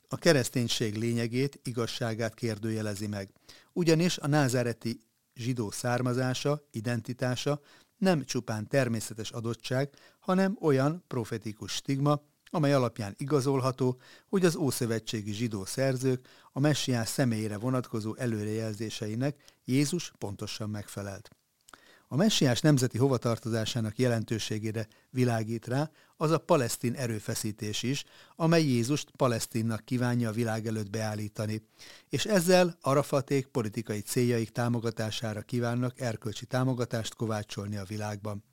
a 0.07 0.17
kereszténység 0.17 0.95
lényegét, 0.95 1.59
igazságát 1.63 2.33
kérdőjelezi 2.33 3.07
meg. 3.07 3.29
Ugyanis 3.73 4.17
a 4.17 4.27
názáreti 4.27 4.99
zsidó 5.35 5.71
származása, 5.71 6.67
identitása 6.71 7.61
nem 7.99 8.25
csupán 8.25 8.67
természetes 8.67 9.31
adottság, 9.31 9.89
hanem 10.19 10.57
olyan 10.61 11.03
profetikus 11.07 11.71
stigma, 11.71 12.21
amely 12.51 12.73
alapján 12.73 13.13
igazolható, 13.17 13.99
hogy 14.29 14.45
az 14.45 14.55
ószövetségi 14.55 15.31
zsidó 15.33 15.65
szerzők 15.65 16.27
a 16.51 16.59
messiás 16.59 17.07
személyére 17.09 17.57
vonatkozó 17.57 18.15
előrejelzéseinek 18.15 19.41
Jézus 19.65 20.11
pontosan 20.17 20.69
megfelelt. 20.69 21.29
A 22.11 22.15
messiás 22.15 22.61
nemzeti 22.61 22.97
hovatartozásának 22.97 23.97
jelentőségére 23.97 24.87
világít 25.09 25.67
rá 25.67 25.89
az 26.17 26.31
a 26.31 26.37
palesztin 26.37 26.93
erőfeszítés 26.93 27.83
is, 27.83 28.03
amely 28.35 28.63
Jézust 28.63 29.11
Palesztinnak 29.15 29.85
kívánja 29.85 30.29
a 30.29 30.33
világ 30.33 30.67
előtt 30.67 30.89
beállítani, 30.89 31.61
és 32.09 32.25
ezzel 32.25 32.77
Arafaték 32.81 33.47
politikai 33.47 33.99
céljaik 33.99 34.49
támogatására 34.49 35.41
kívánnak 35.41 35.99
erkölcsi 35.99 36.45
támogatást 36.45 37.15
kovácsolni 37.15 37.77
a 37.77 37.83
világban. 37.83 38.43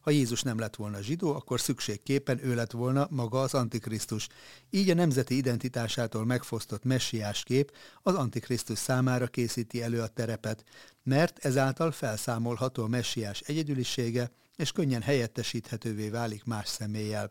Ha 0.00 0.10
Jézus 0.10 0.42
nem 0.42 0.58
lett 0.58 0.76
volna 0.76 1.02
zsidó, 1.02 1.34
akkor 1.34 1.60
szükségképpen 1.60 2.44
ő 2.44 2.54
lett 2.54 2.70
volna 2.70 3.06
maga 3.10 3.40
az 3.40 3.54
Antikrisztus. 3.54 4.28
Így 4.70 4.90
a 4.90 4.94
nemzeti 4.94 5.36
identitásától 5.36 6.24
megfosztott 6.24 6.84
messiás 6.84 7.42
kép 7.42 7.72
az 8.02 8.14
Antikrisztus 8.14 8.78
számára 8.78 9.26
készíti 9.26 9.82
elő 9.82 10.00
a 10.00 10.06
terepet, 10.06 10.64
mert 11.02 11.44
ezáltal 11.44 11.92
felszámolható 11.92 12.82
a 12.82 12.88
messiás 12.88 13.40
egyedülisége, 13.40 14.30
és 14.56 14.72
könnyen 14.72 15.02
helyettesíthetővé 15.02 16.08
válik 16.08 16.44
más 16.44 16.68
személlyel. 16.68 17.30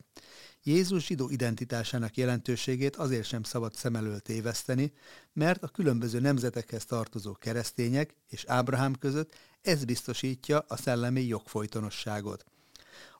Jézus 0.63 1.05
zsidó 1.05 1.29
identitásának 1.29 2.17
jelentőségét 2.17 2.95
azért 2.95 3.27
sem 3.27 3.43
szabad 3.43 3.73
szem 3.73 3.95
elől 3.95 4.19
téveszteni, 4.19 4.93
mert 5.33 5.63
a 5.63 5.67
különböző 5.67 6.19
nemzetekhez 6.19 6.85
tartozó 6.85 7.33
keresztények 7.33 8.15
és 8.27 8.43
Ábrahám 8.47 8.95
között 8.95 9.35
ez 9.61 9.85
biztosítja 9.85 10.65
a 10.67 10.77
szellemi 10.77 11.21
jogfolytonosságot. 11.21 12.45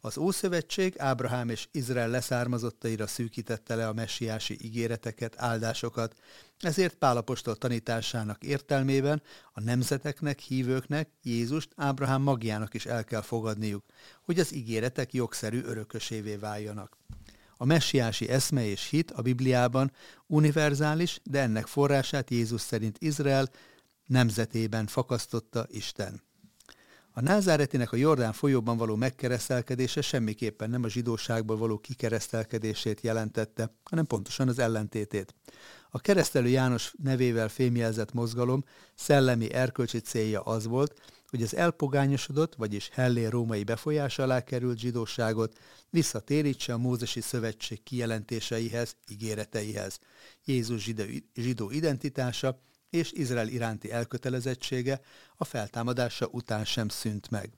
Az 0.01 0.17
Ószövetség 0.17 0.96
Ábrahám 0.98 1.50
és 1.50 1.67
Izrael 1.72 2.10
leszármazottaira 2.10 3.08
szűkítette 3.08 3.75
le 3.75 3.88
a 3.88 3.93
messiási 3.93 4.58
ígéreteket, 4.62 5.34
áldásokat, 5.38 6.15
ezért 6.60 6.96
Pálapostól 6.96 7.55
tanításának 7.55 8.43
értelmében 8.43 9.22
a 9.53 9.62
nemzeteknek, 9.62 10.39
hívőknek 10.39 11.10
Jézust 11.24 11.69
Ábrahám 11.75 12.22
magjának 12.22 12.74
is 12.74 12.86
el 12.86 13.03
kell 13.03 13.22
fogadniuk, 13.22 13.84
hogy 14.22 14.39
az 14.39 14.53
ígéretek 14.53 15.13
jogszerű 15.13 15.62
örökösévé 15.63 16.36
váljanak. 16.36 16.98
A 17.58 17.65
messiási 17.65 18.29
eszme 18.29 18.65
és 18.65 18.89
hit 18.89 19.12
a 19.12 19.22
Bibliában 19.22 19.91
univerzális, 20.27 21.19
de 21.24 21.39
ennek 21.39 21.67
forrását 21.67 22.29
Jézus 22.29 22.62
szerint 22.62 22.98
Izrael 23.00 23.50
nemzetében 24.05 24.88
fakasztotta 24.88 25.65
Isten. 25.69 26.27
A 27.19 27.21
názáretinek 27.21 27.91
a 27.91 27.95
Jordán 27.95 28.33
folyóban 28.33 28.77
való 28.77 28.95
megkeresztelkedése 28.95 30.01
semmiképpen 30.01 30.69
nem 30.69 30.83
a 30.83 30.89
zsidóságból 30.89 31.57
való 31.57 31.77
kikeresztelkedését 31.77 33.01
jelentette, 33.01 33.75
hanem 33.83 34.05
pontosan 34.05 34.47
az 34.47 34.59
ellentétét. 34.59 35.35
A 35.89 35.99
keresztelő 35.99 36.47
János 36.47 36.93
nevével 37.03 37.49
fémjelzett 37.49 38.13
mozgalom 38.13 38.63
szellemi 38.95 39.53
erkölcsi 39.53 39.99
célja 39.99 40.41
az 40.41 40.65
volt, 40.65 41.01
hogy 41.27 41.41
az 41.41 41.55
elpogányosodott, 41.55 42.55
vagyis 42.55 42.89
hellé 42.93 43.25
római 43.25 43.63
befolyás 43.63 44.19
alá 44.19 44.43
került 44.43 44.79
zsidóságot 44.79 45.57
visszatérítse 45.89 46.73
a 46.73 46.77
Mózesi 46.77 47.21
Szövetség 47.21 47.83
kijelentéseihez, 47.83 48.95
ígéreteihez. 49.11 49.99
Jézus 50.45 50.89
zsidó, 51.33 51.71
identitása 51.71 52.61
és 52.89 53.12
Izrael 53.12 53.48
iránti 53.48 53.91
elkötelezettsége 53.91 55.01
a 55.36 55.46
feltámadása 55.46 56.27
után 56.31 56.65
sem 56.65 56.89
szűnt 56.89 57.29
meg. 57.29 57.50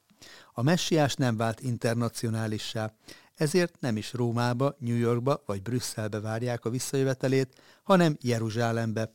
A 0.53 0.61
messiás 0.61 1.15
nem 1.15 1.37
vált 1.37 1.59
internacionálissá, 1.61 2.93
ezért 3.35 3.79
nem 3.79 3.97
is 3.97 4.13
Rómába, 4.13 4.75
New 4.79 4.97
Yorkba 4.97 5.43
vagy 5.45 5.61
Brüsszelbe 5.61 6.19
várják 6.19 6.65
a 6.65 6.69
visszajövetelét, 6.69 7.61
hanem 7.83 8.17
Jeruzsálembe, 8.21 9.13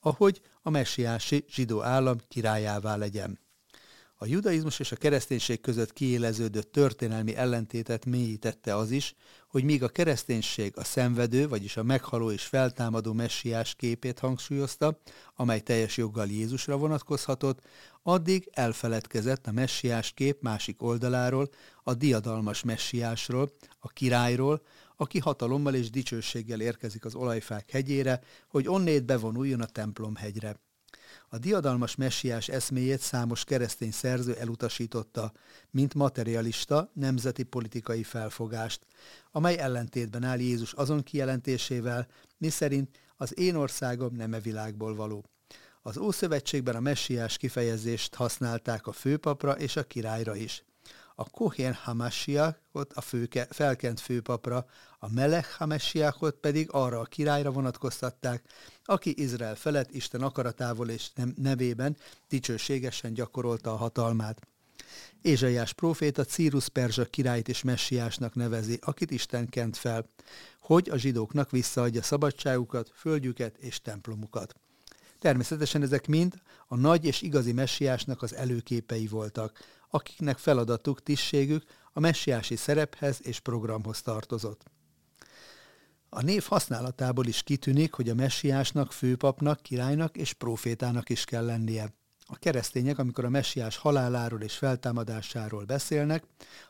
ahogy 0.00 0.40
a 0.62 0.70
messiási 0.70 1.44
zsidó 1.48 1.82
állam 1.82 2.18
királyává 2.28 2.96
legyen. 2.96 3.43
A 4.16 4.26
judaizmus 4.26 4.78
és 4.78 4.92
a 4.92 4.96
kereszténység 4.96 5.60
között 5.60 5.92
kiéleződött 5.92 6.72
történelmi 6.72 7.36
ellentétet 7.36 8.04
mélyítette 8.04 8.76
az 8.76 8.90
is, 8.90 9.14
hogy 9.48 9.64
míg 9.64 9.82
a 9.82 9.88
kereszténység 9.88 10.72
a 10.76 10.84
szenvedő, 10.84 11.48
vagyis 11.48 11.76
a 11.76 11.82
meghaló 11.82 12.30
és 12.30 12.42
feltámadó 12.42 13.12
messiás 13.12 13.74
képét 13.74 14.18
hangsúlyozta, 14.18 15.00
amely 15.34 15.60
teljes 15.60 15.96
joggal 15.96 16.26
Jézusra 16.26 16.76
vonatkozhatott, 16.76 17.60
addig 18.02 18.48
elfeledkezett 18.52 19.46
a 19.46 19.52
messiás 19.52 20.12
kép 20.12 20.42
másik 20.42 20.82
oldaláról, 20.82 21.48
a 21.82 21.94
diadalmas 21.94 22.62
messiásról, 22.62 23.50
a 23.78 23.88
királyról, 23.88 24.62
aki 24.96 25.18
hatalommal 25.18 25.74
és 25.74 25.90
dicsőséggel 25.90 26.60
érkezik 26.60 27.04
az 27.04 27.14
olajfák 27.14 27.70
hegyére, 27.70 28.20
hogy 28.48 28.68
onnét 28.68 29.04
bevonuljon 29.04 29.60
a 29.60 29.66
templom 29.66 30.14
hegyre. 30.14 30.56
A 31.28 31.38
diadalmas 31.38 31.94
messiás 31.94 32.48
eszméjét 32.48 33.00
számos 33.00 33.44
keresztény 33.44 33.92
szerző 33.92 34.34
elutasította, 34.34 35.32
mint 35.70 35.94
materialista, 35.94 36.90
nemzeti 36.94 37.42
politikai 37.42 38.02
felfogást, 38.02 38.86
amely 39.30 39.58
ellentétben 39.58 40.22
áll 40.22 40.38
Jézus 40.38 40.72
azon 40.72 41.02
kijelentésével, 41.02 42.06
miszerint 42.38 42.98
az 43.16 43.38
én 43.38 43.54
országom 43.54 44.14
nem 44.14 44.34
e 44.34 44.40
világból 44.40 44.94
való. 44.94 45.24
Az 45.82 45.98
Ószövetségben 45.98 46.76
a 46.76 46.80
messiás 46.80 47.36
kifejezést 47.36 48.14
használták 48.14 48.86
a 48.86 48.92
főpapra 48.92 49.52
és 49.52 49.76
a 49.76 49.84
királyra 49.84 50.36
is. 50.36 50.64
A 51.14 51.30
Kohén 51.30 51.74
Hamasiakot 51.74 52.92
a 52.92 53.00
főke, 53.00 53.46
felkent 53.50 54.00
főpapra, 54.00 54.66
a 54.98 55.12
Melech 55.12 55.56
Hamasiakot 55.58 56.34
pedig 56.34 56.68
arra 56.70 57.00
a 57.00 57.04
királyra 57.04 57.50
vonatkoztatták, 57.50 58.44
aki 58.84 59.14
Izrael 59.16 59.54
felett 59.54 59.90
Isten 59.90 60.22
akaratából 60.22 60.88
és 60.88 61.10
nevében 61.36 61.96
dicsőségesen 62.28 63.14
gyakorolta 63.14 63.72
a 63.72 63.76
hatalmát. 63.76 64.46
Ézsaiás 65.22 65.72
próféta 65.72 66.24
Círus 66.24 66.68
Perzsa 66.68 67.04
királyt 67.04 67.48
és 67.48 67.62
messiásnak 67.62 68.34
nevezi, 68.34 68.78
akit 68.82 69.10
Isten 69.10 69.48
kent 69.48 69.76
fel, 69.76 70.08
hogy 70.60 70.88
a 70.90 70.96
zsidóknak 70.96 71.50
visszaadja 71.50 72.02
szabadságukat, 72.02 72.90
földjüket 72.94 73.56
és 73.56 73.80
templomukat. 73.80 74.54
Természetesen 75.18 75.82
ezek 75.82 76.06
mind 76.06 76.34
a 76.68 76.76
nagy 76.76 77.04
és 77.04 77.22
igazi 77.22 77.52
messiásnak 77.52 78.22
az 78.22 78.34
előképei 78.34 79.06
voltak, 79.06 79.58
akiknek 79.94 80.38
feladatuk, 80.38 81.02
tisztségük 81.02 81.64
a 81.92 82.00
messiási 82.00 82.56
szerephez 82.56 83.18
és 83.22 83.40
programhoz 83.40 84.02
tartozott. 84.02 84.64
A 86.08 86.22
név 86.22 86.44
használatából 86.48 87.26
is 87.26 87.42
kitűnik, 87.42 87.92
hogy 87.92 88.08
a 88.08 88.14
messiásnak, 88.14 88.92
főpapnak, 88.92 89.60
királynak 89.62 90.16
és 90.16 90.32
profétának 90.32 91.08
is 91.08 91.24
kell 91.24 91.44
lennie. 91.44 91.94
A 92.26 92.36
keresztények, 92.36 92.98
amikor 92.98 93.24
a 93.24 93.28
messiás 93.28 93.76
haláláról 93.76 94.40
és 94.40 94.56
feltámadásáról 94.56 95.64
beszélnek, 95.64 96.24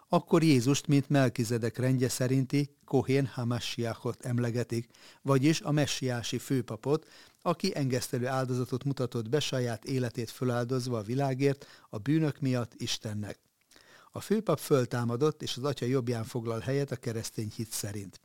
akkor 0.09 0.43
Jézust, 0.43 0.87
mint 0.87 1.09
Melkizedek 1.09 1.79
rendje 1.79 2.09
szerinti 2.09 2.77
Kohén 2.85 3.27
Hamassiachot 3.27 4.25
emlegetik, 4.25 4.89
vagyis 5.23 5.61
a 5.61 5.71
messiási 5.71 6.39
főpapot, 6.39 7.07
aki 7.47 7.73
engesztelő 7.75 8.27
áldozatot 8.27 8.85
mutatott 8.85 9.29
be 9.29 9.41
saját 9.41 9.85
életét 9.85 10.31
föláldozva 10.31 10.99
a 10.99 11.03
világért, 11.03 11.67
a 11.89 11.99
bűnök 11.99 12.41
miatt 12.41 12.73
Istennek. 12.77 13.39
A 14.13 14.21
főpap 14.21 14.59
föltámadott, 14.59 15.43
és 15.43 15.57
az 15.57 15.65
atya 15.65 15.87
jobbján 15.87 16.25
foglal 16.25 16.61
helyet 16.61 16.91
a 16.91 16.97
keresztény 16.97 17.53
hit 17.57 17.71
szerint. 17.71 18.21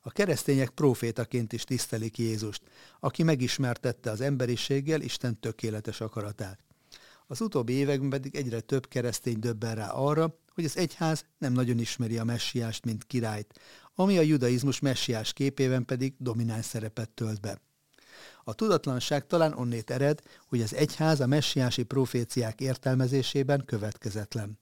A 0.00 0.10
keresztények 0.10 0.70
profétaként 0.70 1.52
is 1.52 1.64
tisztelik 1.64 2.18
Jézust, 2.18 2.62
aki 3.00 3.22
megismertette 3.22 4.10
az 4.10 4.20
emberiséggel 4.20 5.00
Isten 5.00 5.40
tökéletes 5.40 6.00
akaratát. 6.00 6.58
Az 7.26 7.40
utóbbi 7.40 7.72
években 7.72 8.10
pedig 8.10 8.34
egyre 8.34 8.60
több 8.60 8.88
keresztény 8.88 9.38
döbben 9.38 9.74
rá 9.74 9.90
arra, 9.90 10.38
hogy 10.54 10.64
az 10.64 10.76
egyház 10.76 11.24
nem 11.38 11.52
nagyon 11.52 11.78
ismeri 11.78 12.18
a 12.18 12.24
messiást, 12.24 12.84
mint 12.84 13.04
királyt, 13.04 13.60
ami 13.94 14.18
a 14.18 14.22
judaizmus 14.22 14.80
messiás 14.80 15.32
képében 15.32 15.84
pedig 15.84 16.14
domináns 16.18 16.64
szerepet 16.64 17.10
tölt 17.10 17.40
be. 17.40 17.58
A 18.44 18.54
tudatlanság 18.54 19.26
talán 19.26 19.52
onnét 19.52 19.90
ered, 19.90 20.20
hogy 20.48 20.60
az 20.60 20.74
egyház 20.74 21.20
a 21.20 21.26
messiási 21.26 21.82
proféciák 21.82 22.60
értelmezésében 22.60 23.64
következetlen. 23.64 24.58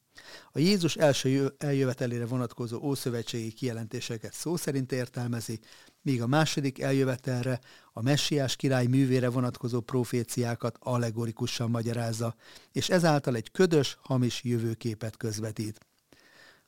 A 0.52 0.58
Jézus 0.58 0.96
első 0.96 1.54
eljövetelére 1.58 2.26
vonatkozó 2.26 2.80
ószövetségi 2.82 3.52
kijelentéseket 3.52 4.32
szó 4.32 4.56
szerint 4.56 4.92
értelmezi, 4.92 5.60
míg 6.02 6.22
a 6.22 6.26
második 6.26 6.80
eljövetelre 6.80 7.60
a 7.92 8.02
messiás 8.02 8.56
király 8.56 8.86
művére 8.86 9.28
vonatkozó 9.28 9.80
proféciákat 9.80 10.76
allegorikusan 10.80 11.70
magyarázza, 11.70 12.34
és 12.72 12.88
ezáltal 12.88 13.36
egy 13.36 13.50
ködös, 13.50 13.98
hamis 14.02 14.44
jövőképet 14.44 15.16
közvetít. 15.16 15.80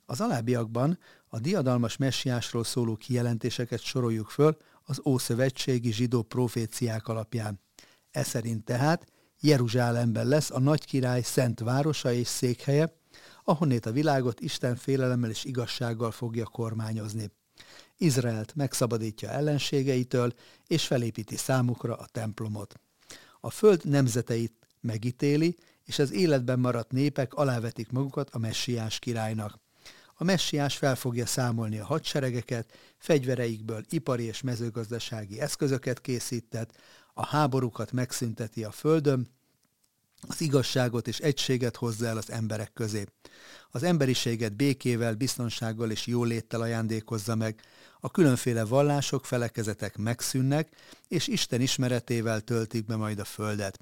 Az 0.06 0.20
alábbiakban 0.20 0.98
a 1.28 1.38
diadalmas 1.38 1.96
messiásról 1.96 2.64
szóló 2.64 2.96
kijelentéseket 2.96 3.80
soroljuk 3.80 4.28
föl 4.30 4.56
az 4.84 5.00
ószövetségi 5.04 5.92
zsidó 5.92 6.22
proféciák 6.22 7.08
alapján. 7.08 7.60
Ez 8.10 8.26
szerint 8.26 8.64
tehát 8.64 9.06
Jeruzsálemben 9.40 10.26
lesz 10.26 10.50
a 10.50 10.60
nagy 10.60 10.84
király 10.84 11.22
szent 11.22 11.60
városa 11.60 12.12
és 12.12 12.26
székhelye, 12.26 12.92
ahonnét 13.44 13.86
a 13.86 13.92
világot 13.92 14.40
Isten 14.40 14.76
félelemmel 14.76 15.30
és 15.30 15.44
igazsággal 15.44 16.10
fogja 16.10 16.44
kormányozni. 16.44 17.30
Izraelt 17.96 18.54
megszabadítja 18.54 19.30
ellenségeitől, 19.30 20.32
és 20.66 20.86
felépíti 20.86 21.36
számukra 21.36 21.96
a 21.96 22.06
templomot. 22.06 22.80
A 23.40 23.50
föld 23.50 23.84
nemzeteit 23.84 24.54
megítéli, 24.80 25.56
és 25.84 25.98
az 25.98 26.12
életben 26.12 26.58
maradt 26.58 26.92
népek 26.92 27.34
alávetik 27.34 27.90
magukat 27.90 28.30
a 28.30 28.38
messiás 28.38 28.98
királynak. 28.98 29.63
A 30.14 30.24
messiás 30.24 30.76
fel 30.76 30.96
fogja 30.96 31.26
számolni 31.26 31.78
a 31.78 31.84
hadseregeket, 31.84 32.72
fegyvereikből 32.98 33.84
ipari 33.88 34.24
és 34.24 34.42
mezőgazdasági 34.42 35.40
eszközöket 35.40 36.00
készített, 36.00 36.72
a 37.14 37.26
háborúkat 37.26 37.92
megszünteti 37.92 38.64
a 38.64 38.70
földön, 38.70 39.28
az 40.28 40.40
igazságot 40.40 41.08
és 41.08 41.18
egységet 41.18 41.76
hozza 41.76 42.06
el 42.06 42.16
az 42.16 42.30
emberek 42.30 42.72
közé. 42.72 43.04
Az 43.70 43.82
emberiséget 43.82 44.56
békével, 44.56 45.14
biztonsággal 45.14 45.90
és 45.90 46.06
jóléttel 46.06 46.60
ajándékozza 46.60 47.34
meg, 47.34 47.60
a 48.00 48.10
különféle 48.10 48.64
vallások, 48.64 49.26
felekezetek 49.26 49.96
megszűnnek, 49.96 50.68
és 51.08 51.26
Isten 51.26 51.60
ismeretével 51.60 52.40
töltik 52.40 52.84
be 52.84 52.96
majd 52.96 53.18
a 53.18 53.24
földet. 53.24 53.78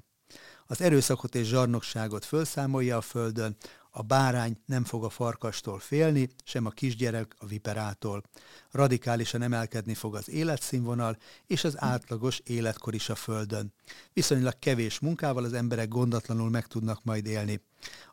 Az 0.65 0.81
erőszakot 0.81 1.35
és 1.35 1.47
zsarnokságot 1.47 2.25
fölszámolja 2.25 2.97
a 2.97 3.01
földön, 3.01 3.55
a 3.95 4.01
bárány 4.01 4.57
nem 4.65 4.83
fog 4.83 5.03
a 5.03 5.09
farkastól 5.09 5.79
félni, 5.79 6.29
sem 6.43 6.65
a 6.65 6.69
kisgyerek 6.69 7.35
a 7.37 7.45
viperától. 7.45 8.23
Radikálisan 8.71 9.41
emelkedni 9.41 9.93
fog 9.93 10.15
az 10.15 10.29
életszínvonal 10.29 11.17
és 11.47 11.63
az 11.63 11.81
átlagos 11.81 12.39
életkor 12.39 12.93
is 12.93 13.09
a 13.09 13.15
Földön. 13.15 13.73
Viszonylag 14.13 14.59
kevés 14.59 14.99
munkával 14.99 15.43
az 15.43 15.53
emberek 15.53 15.87
gondatlanul 15.87 16.49
meg 16.49 16.67
tudnak 16.67 17.03
majd 17.03 17.25
élni. 17.25 17.61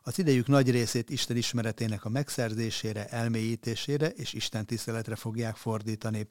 Az 0.01 0.19
idejük 0.19 0.47
nagy 0.47 0.71
részét 0.71 1.09
Isten 1.09 1.37
ismeretének 1.37 2.05
a 2.05 2.09
megszerzésére, 2.09 3.07
elmélyítésére 3.07 4.09
és 4.09 4.33
Isten 4.33 4.65
tiszteletre 4.65 5.15
fogják 5.15 5.55
fordítani. 5.55 6.27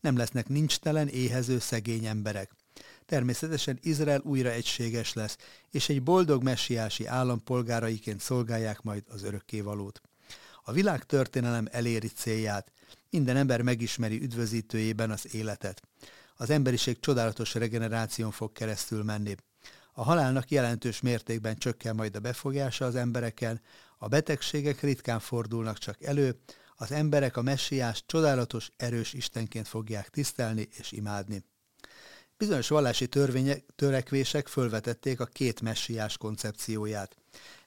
Nem 0.00 0.16
lesznek 0.16 0.48
nincstelen, 0.48 1.08
éhező, 1.08 1.58
szegény 1.58 2.04
emberek. 2.04 2.61
Természetesen 3.06 3.78
Izrael 3.82 4.20
újra 4.24 4.50
egységes 4.50 5.12
lesz, 5.12 5.36
és 5.70 5.88
egy 5.88 6.02
boldog 6.02 6.42
messiási 6.42 7.06
állampolgáraiként 7.06 8.20
szolgálják 8.20 8.82
majd 8.82 9.02
az 9.08 9.22
örökkévalót. 9.22 10.00
A 10.64 10.72
világ 10.72 11.04
történelem 11.04 11.68
eléri 11.70 12.08
célját, 12.08 12.72
minden 13.10 13.36
ember 13.36 13.62
megismeri 13.62 14.22
üdvözítőjében 14.22 15.10
az 15.10 15.34
életet. 15.34 15.82
Az 16.36 16.50
emberiség 16.50 17.00
csodálatos 17.00 17.54
regeneráción 17.54 18.30
fog 18.30 18.52
keresztül 18.52 19.02
menni. 19.02 19.34
A 19.92 20.02
halálnak 20.02 20.50
jelentős 20.50 21.00
mértékben 21.00 21.56
csökken 21.56 21.94
majd 21.94 22.16
a 22.16 22.20
befogása 22.20 22.84
az 22.84 22.94
embereken, 22.94 23.60
a 23.98 24.08
betegségek 24.08 24.80
ritkán 24.80 25.20
fordulnak 25.20 25.78
csak 25.78 26.02
elő, 26.02 26.40
az 26.76 26.92
emberek 26.92 27.36
a 27.36 27.42
messiás 27.42 28.04
csodálatos, 28.06 28.70
erős 28.76 29.12
Istenként 29.12 29.68
fogják 29.68 30.08
tisztelni 30.08 30.68
és 30.70 30.92
imádni. 30.92 31.44
Bizonyos 32.42 32.68
vallási 32.68 33.06
törvények, 33.06 33.64
törekvések 33.76 34.48
fölvetették 34.48 35.20
a 35.20 35.24
két 35.24 35.60
messiás 35.60 36.16
koncepcióját. 36.16 37.16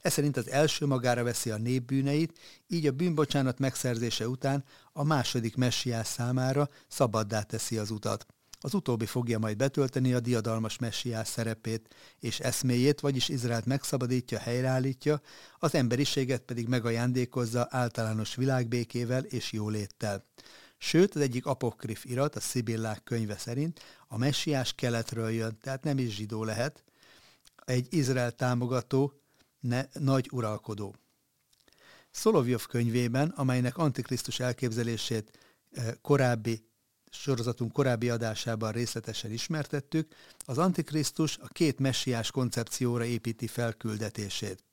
Ez 0.02 0.14
szerint 0.14 0.38
az 0.38 0.50
első 0.50 0.86
magára 0.86 1.24
veszi 1.24 1.50
a 1.50 1.58
nép 1.58 1.84
bűneit, 1.84 2.40
így 2.68 2.88
a 2.88 2.92
bűnbocsánat 2.92 3.60
megszerzése 3.60 4.28
után 4.28 4.64
a 4.94 5.04
második 5.04 5.56
messiás 5.56 6.08
számára 6.08 6.70
szabaddá 6.88 7.42
teszi 7.42 7.78
az 7.78 7.92
utat. 7.92 8.26
Az 8.60 8.74
utóbbi 8.74 9.06
fogja 9.06 9.40
majd 9.40 9.58
betölteni 9.58 10.14
a 10.14 10.20
diadalmas 10.20 10.78
messiás 10.78 11.28
szerepét 11.28 11.96
és 12.20 12.40
eszméjét, 12.40 13.00
vagyis 13.00 13.30
Izraelt 13.30 13.66
megszabadítja, 13.66 14.40
helyreállítja, 14.40 15.22
az 15.60 15.76
emberiséget 15.76 16.42
pedig 16.42 16.68
megajándékozza 16.68 17.68
általános 17.70 18.36
világbékével 18.36 19.24
és 19.24 19.52
jóléttel. 19.52 20.26
Sőt, 20.78 21.16
az 21.16 21.22
egyik 21.22 21.46
apokrif 21.46 22.06
irat, 22.06 22.36
a 22.36 22.40
Szibillák 22.40 23.04
könyve 23.04 23.38
szerint 23.38 23.80
a 24.08 24.18
messiás 24.18 24.74
keletről 24.74 25.30
jön, 25.30 25.58
tehát 25.62 25.84
nem 25.84 25.98
is 25.98 26.16
zsidó 26.16 26.44
lehet, 26.44 26.84
egy 27.66 27.94
Izrael 27.94 28.32
támogató, 28.32 29.14
ne, 29.60 29.86
nagy 29.94 30.30
uralkodó. 30.32 30.96
Szolovjov 32.12 32.66
könyvében, 32.66 33.30
amelynek 33.30 33.78
antikrisztus 33.78 34.40
elképzelését 34.40 35.40
eh, 35.72 35.94
korábbi 36.02 36.66
sorozatunk 37.16 37.72
korábbi 37.72 38.10
adásában 38.10 38.72
részletesen 38.72 39.32
ismertettük, 39.32 40.16
az 40.46 40.58
Antikrisztus 40.58 41.38
a 41.38 41.48
két 41.48 41.80
messiás 41.80 42.32
koncepcióra 42.32 43.04
építi 43.04 43.48
fel 43.48 43.74
küldetését. 43.74 44.64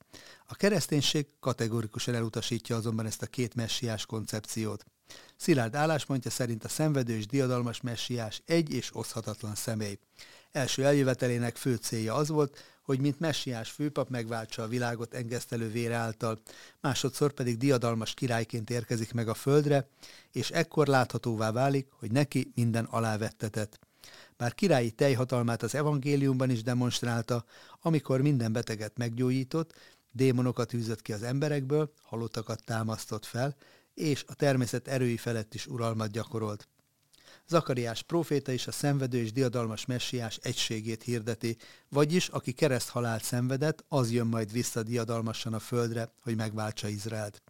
A 0.45 0.55
kereszténység 0.55 1.27
kategorikusan 1.39 2.15
elutasítja 2.15 2.75
azonban 2.75 3.05
ezt 3.05 3.21
a 3.21 3.25
két 3.25 3.55
messiás 3.55 4.05
koncepciót. 4.05 4.85
Szilárd 5.37 5.75
álláspontja 5.75 6.31
szerint 6.31 6.63
a 6.63 6.67
szenvedő 6.67 7.15
és 7.15 7.25
diadalmas 7.25 7.81
messiás 7.81 8.41
egy 8.45 8.73
és 8.73 8.95
oszhatatlan 8.95 9.55
személy. 9.55 9.99
Első 10.51 10.85
eljövetelének 10.85 11.55
fő 11.55 11.75
célja 11.75 12.15
az 12.15 12.29
volt, 12.29 12.57
hogy 12.83 12.99
mint 12.99 13.19
messiás 13.19 13.69
főpap 13.69 14.09
megváltsa 14.09 14.63
a 14.63 14.67
világot 14.67 15.13
engesztelő 15.13 15.71
vére 15.71 15.95
által, 15.95 16.41
másodszor 16.81 17.31
pedig 17.31 17.57
diadalmas 17.57 18.13
királyként 18.13 18.69
érkezik 18.69 19.13
meg 19.13 19.27
a 19.27 19.33
földre, 19.33 19.87
és 20.31 20.51
ekkor 20.51 20.87
láthatóvá 20.87 21.51
válik, 21.51 21.87
hogy 21.99 22.11
neki 22.11 22.51
minden 22.55 22.85
alávettetett. 22.85 23.79
Bár 24.37 24.53
királyi 24.53 24.91
teljhatalmát 24.91 25.63
az 25.63 25.75
evangéliumban 25.75 26.49
is 26.49 26.63
demonstrálta, 26.63 27.45
amikor 27.81 28.21
minden 28.21 28.53
beteget 28.53 28.97
meggyógyított, 28.97 29.73
démonokat 30.11 30.73
űzött 30.73 31.01
ki 31.01 31.13
az 31.13 31.23
emberekből, 31.23 31.93
halottakat 32.01 32.63
támasztott 32.63 33.25
fel, 33.25 33.55
és 33.93 34.23
a 34.27 34.33
természet 34.33 34.87
erői 34.87 35.17
felett 35.17 35.53
is 35.53 35.67
uralmat 35.67 36.11
gyakorolt. 36.11 36.67
Zakariás 37.47 38.01
próféta 38.01 38.51
is 38.51 38.67
a 38.67 38.71
szenvedő 38.71 39.17
és 39.17 39.31
diadalmas 39.31 39.85
messiás 39.85 40.37
egységét 40.37 41.03
hirdeti, 41.03 41.57
vagyis 41.89 42.27
aki 42.27 42.51
kereszt 42.51 42.89
halált 42.89 43.23
szenvedett, 43.23 43.85
az 43.87 44.11
jön 44.11 44.27
majd 44.27 44.51
vissza 44.51 44.83
diadalmasan 44.83 45.53
a 45.53 45.59
földre, 45.59 46.13
hogy 46.21 46.35
megváltsa 46.35 46.87
Izraelt. 46.87 47.41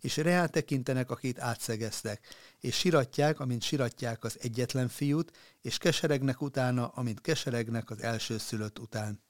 És 0.00 0.16
reál 0.16 0.48
tekintenek, 0.48 1.10
akit 1.10 1.38
átszegeztek, 1.38 2.26
és 2.60 2.76
siratják, 2.76 3.40
amint 3.40 3.62
siratják 3.62 4.24
az 4.24 4.36
egyetlen 4.40 4.88
fiút, 4.88 5.36
és 5.62 5.78
keseregnek 5.78 6.40
utána, 6.40 6.86
amint 6.86 7.20
keseregnek 7.20 7.90
az 7.90 8.02
elsőszülött 8.02 8.78
után. 8.78 9.22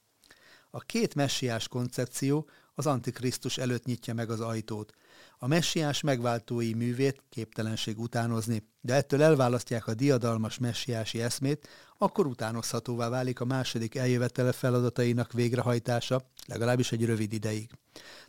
A 0.71 0.81
két 0.81 1.15
messiás 1.15 1.69
koncepció 1.69 2.49
az 2.79 2.87
Antikrisztus 2.87 3.59
előtt 3.59 3.85
nyitja 3.85 4.15
meg 4.15 4.31
az 4.31 4.41
ajtót. 4.41 4.93
A 5.39 5.47
messiás 5.47 6.01
megváltói 6.01 6.75
művét 6.75 7.23
képtelenség 7.29 7.99
utánozni, 7.99 8.69
de 8.81 8.95
ettől 8.95 9.23
elválasztják 9.23 9.87
a 9.87 9.95
diadalmas 9.95 10.59
messiási 10.59 11.23
eszmét, 11.23 11.69
akkor 11.99 12.27
utánozhatóvá 12.27 13.09
válik 13.09 13.41
a 13.41 13.45
második 13.45 13.95
eljövetele 13.95 14.53
feladatainak 14.53 15.33
végrehajtása, 15.33 16.31
legalábbis 16.47 16.93
egy 16.93 17.05
rövid 17.05 17.33
ideig. 17.33 17.71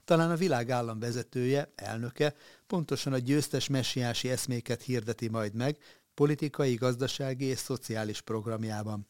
Talán 0.05 0.31
a 0.31 0.35
világ 0.35 0.69
állam 0.69 0.99
vezetője, 0.99 1.71
elnöke 1.75 2.35
pontosan 2.67 3.13
a 3.13 3.17
győztes 3.17 3.67
messiási 3.67 4.29
eszméket 4.29 4.81
hirdeti 4.81 5.27
majd 5.27 5.53
meg, 5.53 5.77
politikai, 6.17 6.73
gazdasági 6.75 7.45
és 7.45 7.57
szociális 7.57 8.21
programjában 8.21 9.07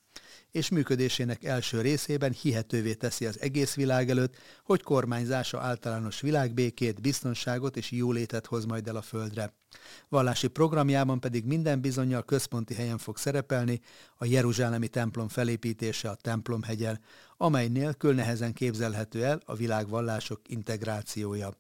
és 0.52 0.70
működésének 0.70 1.44
első 1.44 1.82
részében 1.82 2.32
hihetővé 2.32 2.94
teszi 2.94 3.26
az 3.26 3.42
egész 3.42 3.76
világ 3.76 4.10
előtt, 4.10 4.36
hogy 4.64 4.84
kormányzása 4.84 5.60
általános 5.60 6.22
világbékét, 6.22 7.02
biztonságot 7.02 7.78
és 7.78 7.92
jólétet 7.92 8.46
hoz 8.46 8.66
majd 8.66 8.88
el 8.88 8.96
a 8.96 9.02
földre. 9.02 9.54
Vallási 10.10 10.48
programjában 10.48 11.20
pedig 11.20 11.46
minden 11.46 11.82
bizonyal 11.82 12.24
központi 12.24 12.74
helyen 12.74 12.98
fog 12.98 13.18
szerepelni 13.18 13.82
a 14.16 14.26
Jeruzsálemi 14.26 14.88
templom 14.88 15.28
felépítése 15.28 16.10
a 16.10 16.16
templomhegyen, 16.16 17.00
amely 17.38 17.68
nélkül 17.68 18.14
nehezen 18.14 18.54
képzelhető 18.54 19.24
el 19.24 19.42
a 19.46 19.56
világvallások 19.56 20.42
integrációja. 20.48 21.54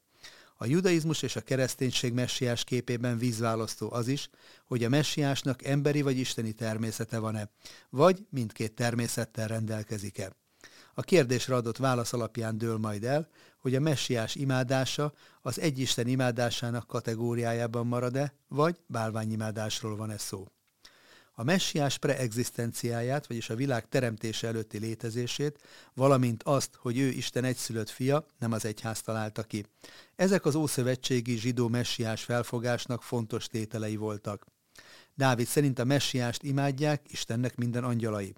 A 0.58 0.66
judaizmus 0.66 1.22
és 1.22 1.36
a 1.36 1.42
kereszténység 1.42 2.14
messiás 2.14 2.64
képében 2.64 3.18
vízválasztó 3.18 3.92
az 3.92 4.08
is, 4.08 4.30
hogy 4.66 4.84
a 4.84 4.90
messiásnak 4.90 5.64
emberi 5.66 6.02
vagy 6.02 6.18
isteni 6.18 6.52
természete 6.52 7.20
van-e, 7.20 7.50
vagy 7.90 8.26
mindkét 8.30 8.74
természettel 8.74 9.48
rendelkezik-e. 9.48 10.36
A 10.94 11.02
kérdésre 11.02 11.56
adott 11.56 11.78
válasz 11.78 12.14
alapján 12.14 12.58
dől 12.58 12.78
majd 12.78 13.04
el, 13.04 13.30
hogy 13.58 13.76
a 13.76 13.80
messiás 13.80 14.36
imádása 14.36 15.14
az 15.42 15.60
egyisten 15.60 16.08
imádásának 16.08 16.88
kategóriájában 16.88 17.88
marad-e, 17.88 18.34
vagy 18.48 18.80
bálványimádásról 18.88 19.96
van-e 19.96 20.18
szó. 20.18 20.48
A 21.40 21.44
messiás 21.44 21.98
preexisztenciáját, 21.98 23.28
vagyis 23.28 23.50
a 23.50 23.56
világ 23.56 23.90
teremtése 23.90 24.48
előtti 24.48 24.78
létezését, 24.78 25.60
valamint 25.94 26.44
azt, 26.44 26.76
hogy 26.76 26.98
ő 26.98 27.08
Isten 27.08 27.44
egyszülött 27.44 27.90
fia, 27.90 28.26
nem 28.40 28.52
az 28.52 28.66
egyház 28.66 29.02
találta 29.02 29.44
ki. 29.44 29.66
Ezek 30.16 30.46
az 30.46 30.56
ószövetségi 30.56 31.38
zsidó 31.38 31.68
messiás 31.68 32.24
felfogásnak 32.24 33.04
fontos 33.04 33.48
tételei 33.48 33.96
voltak. 33.96 34.46
Dávid 35.16 35.48
szerint 35.48 35.80
a 35.80 35.84
messiást 35.84 36.44
imádják 36.44 37.02
Istennek 37.08 37.56
minden 37.56 37.84
angyalai. 37.84 38.34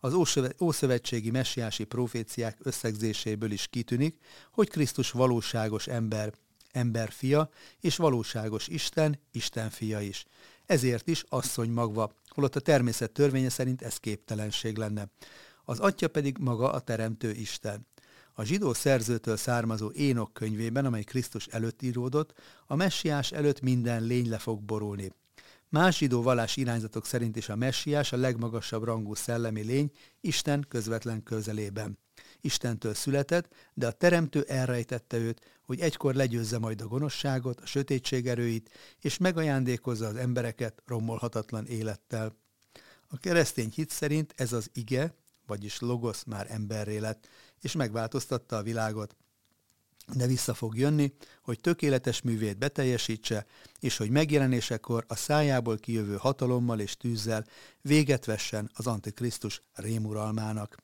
Az 0.00 0.14
ószövetségi 0.60 1.30
messiási 1.30 1.84
proféciák 1.84 2.56
összegzéséből 2.62 3.50
is 3.50 3.66
kitűnik, 3.66 4.18
hogy 4.50 4.68
Krisztus 4.68 5.10
valóságos 5.10 5.86
ember, 5.86 6.32
ember 6.72 7.10
fia, 7.10 7.50
és 7.80 7.96
valóságos 7.96 8.68
Isten, 8.68 9.20
Isten 9.30 9.70
fia 9.70 10.00
is. 10.00 10.26
Ezért 10.66 11.08
is 11.08 11.24
asszony 11.28 11.70
magva, 11.70 12.12
holott 12.28 12.56
a 12.56 12.60
természet 12.60 13.12
törvénye 13.12 13.48
szerint 13.48 13.82
ez 13.82 13.96
képtelenség 13.96 14.76
lenne. 14.76 15.08
Az 15.64 15.78
atya 15.78 16.08
pedig 16.08 16.38
maga 16.38 16.72
a 16.72 16.80
teremtő 16.80 17.30
Isten. 17.30 17.86
A 18.34 18.44
zsidó 18.44 18.72
szerzőtől 18.72 19.36
származó 19.36 19.90
Énok 19.90 20.32
könyvében, 20.32 20.84
amely 20.84 21.02
Krisztus 21.02 21.46
előtt 21.46 21.82
íródott, 21.82 22.32
a 22.66 22.76
messiás 22.76 23.32
előtt 23.32 23.60
minden 23.60 24.02
lény 24.02 24.28
le 24.28 24.38
fog 24.38 24.62
borulni. 24.62 25.12
Más 25.68 25.96
zsidó 25.96 26.22
vallás 26.22 26.56
irányzatok 26.56 27.06
szerint 27.06 27.36
is 27.36 27.48
a 27.48 27.56
messiás 27.56 28.12
a 28.12 28.16
legmagasabb 28.16 28.84
rangú 28.84 29.14
szellemi 29.14 29.62
lény 29.62 29.90
Isten 30.20 30.64
közvetlen 30.68 31.22
közelében. 31.22 31.98
Istentől 32.44 32.94
született, 32.94 33.54
de 33.74 33.86
a 33.86 33.92
teremtő 33.92 34.42
elrejtette 34.42 35.16
őt, 35.16 35.60
hogy 35.62 35.80
egykor 35.80 36.14
legyőzze 36.14 36.58
majd 36.58 36.80
a 36.80 36.86
gonoszságot, 36.86 37.60
a 37.60 37.66
sötétség 37.66 38.28
erőit, 38.28 38.70
és 39.00 39.18
megajándékozza 39.18 40.06
az 40.06 40.16
embereket 40.16 40.82
romolhatatlan 40.86 41.66
élettel. 41.66 42.36
A 43.08 43.18
keresztény 43.18 43.70
hit 43.74 43.90
szerint 43.90 44.32
ez 44.36 44.52
az 44.52 44.70
ige, 44.72 45.14
vagyis 45.46 45.80
logosz 45.80 46.24
már 46.24 46.46
emberré 46.50 46.98
lett, 46.98 47.28
és 47.60 47.72
megváltoztatta 47.72 48.56
a 48.56 48.62
világot. 48.62 49.16
De 50.14 50.26
vissza 50.26 50.54
fog 50.54 50.76
jönni, 50.76 51.12
hogy 51.42 51.60
tökéletes 51.60 52.22
művét 52.22 52.58
beteljesítse, 52.58 53.46
és 53.80 53.96
hogy 53.96 54.10
megjelenésekor 54.10 55.04
a 55.08 55.16
szájából 55.16 55.78
kijövő 55.78 56.16
hatalommal 56.16 56.80
és 56.80 56.96
tűzzel 56.96 57.46
véget 57.80 58.24
vessen 58.24 58.70
az 58.74 58.86
Antikrisztus 58.86 59.62
rémuralmának. 59.74 60.76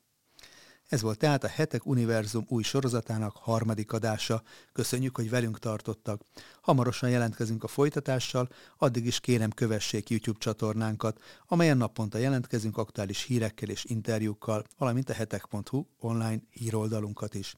Ez 0.88 1.01
volt 1.01 1.18
tehát 1.18 1.44
a 1.44 1.48
Hetek 1.48 1.87
Univerzum 1.87 2.44
új 2.48 2.62
sorozatának 2.62 3.37
harmadik 3.37 3.92
adása. 3.92 4.42
Köszönjük, 4.72 5.16
hogy 5.16 5.31
velünk 5.31 5.59
tartottak. 5.59 6.22
Hamarosan 6.61 7.11
jelentkezünk 7.11 7.64
a 7.64 7.68
folytatással, 7.68 8.48
addig 8.79 9.07
is 9.07 9.20
kérem 9.20 9.51
kövessék 9.51 10.09
YouTube 10.11 10.38
csatornánkat, 10.38 11.20
amelyen 11.46 11.77
naponta 11.77 12.18
jelentkezünk 12.18 12.77
aktuális 12.77 13.22
hírekkel 13.22 13.68
és 13.68 13.85
interjúkkal, 13.85 14.64
valamint 14.79 15.11
a 15.11 15.12
hetek.hu 15.12 15.85
online 15.98 16.40
híroldalunkat 16.51 17.35
is. 17.35 17.57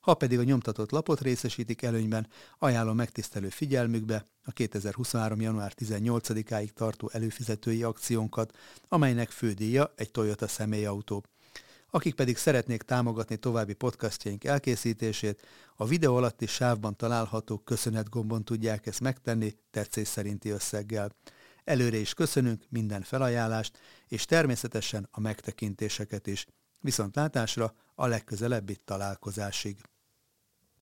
Ha 0.00 0.14
pedig 0.14 0.38
a 0.38 0.42
nyomtatott 0.42 0.90
lapot 0.90 1.20
részesítik 1.20 1.82
előnyben, 1.82 2.26
ajánlom 2.58 2.96
megtisztelő 2.96 3.48
figyelmükbe 3.48 4.24
a 4.44 4.50
2023. 4.50 5.40
január 5.40 5.72
18-áig 5.78 6.68
tartó 6.68 7.10
előfizetői 7.12 7.82
akciónkat, 7.82 8.56
amelynek 8.88 9.30
fődíja 9.30 9.92
egy 9.96 10.10
Toyota 10.10 10.48
személyautó. 10.48 11.24
Akik 11.90 12.14
pedig 12.14 12.36
szeretnék 12.36 12.82
támogatni 12.82 13.36
további 13.36 13.72
podcastjaink 13.72 14.44
elkészítését, 14.44 15.46
a 15.76 15.86
videó 15.86 16.16
alatti 16.16 16.46
sávban 16.46 16.96
található 16.96 17.58
köszönet 17.58 18.08
gombon 18.08 18.44
tudják 18.44 18.86
ezt 18.86 19.00
megtenni 19.00 19.54
tetszés 19.70 20.08
szerinti 20.08 20.48
összeggel. 20.48 21.12
Előre 21.64 21.96
is 21.96 22.14
köszönünk 22.14 22.64
minden 22.68 23.02
felajánlást, 23.02 23.78
és 24.08 24.24
természetesen 24.24 25.08
a 25.10 25.20
megtekintéseket 25.20 26.26
is. 26.26 26.46
Viszont 26.80 27.16
látásra 27.16 27.74
a 27.94 28.06
legközelebbi 28.06 28.76
találkozásig. 28.84 29.80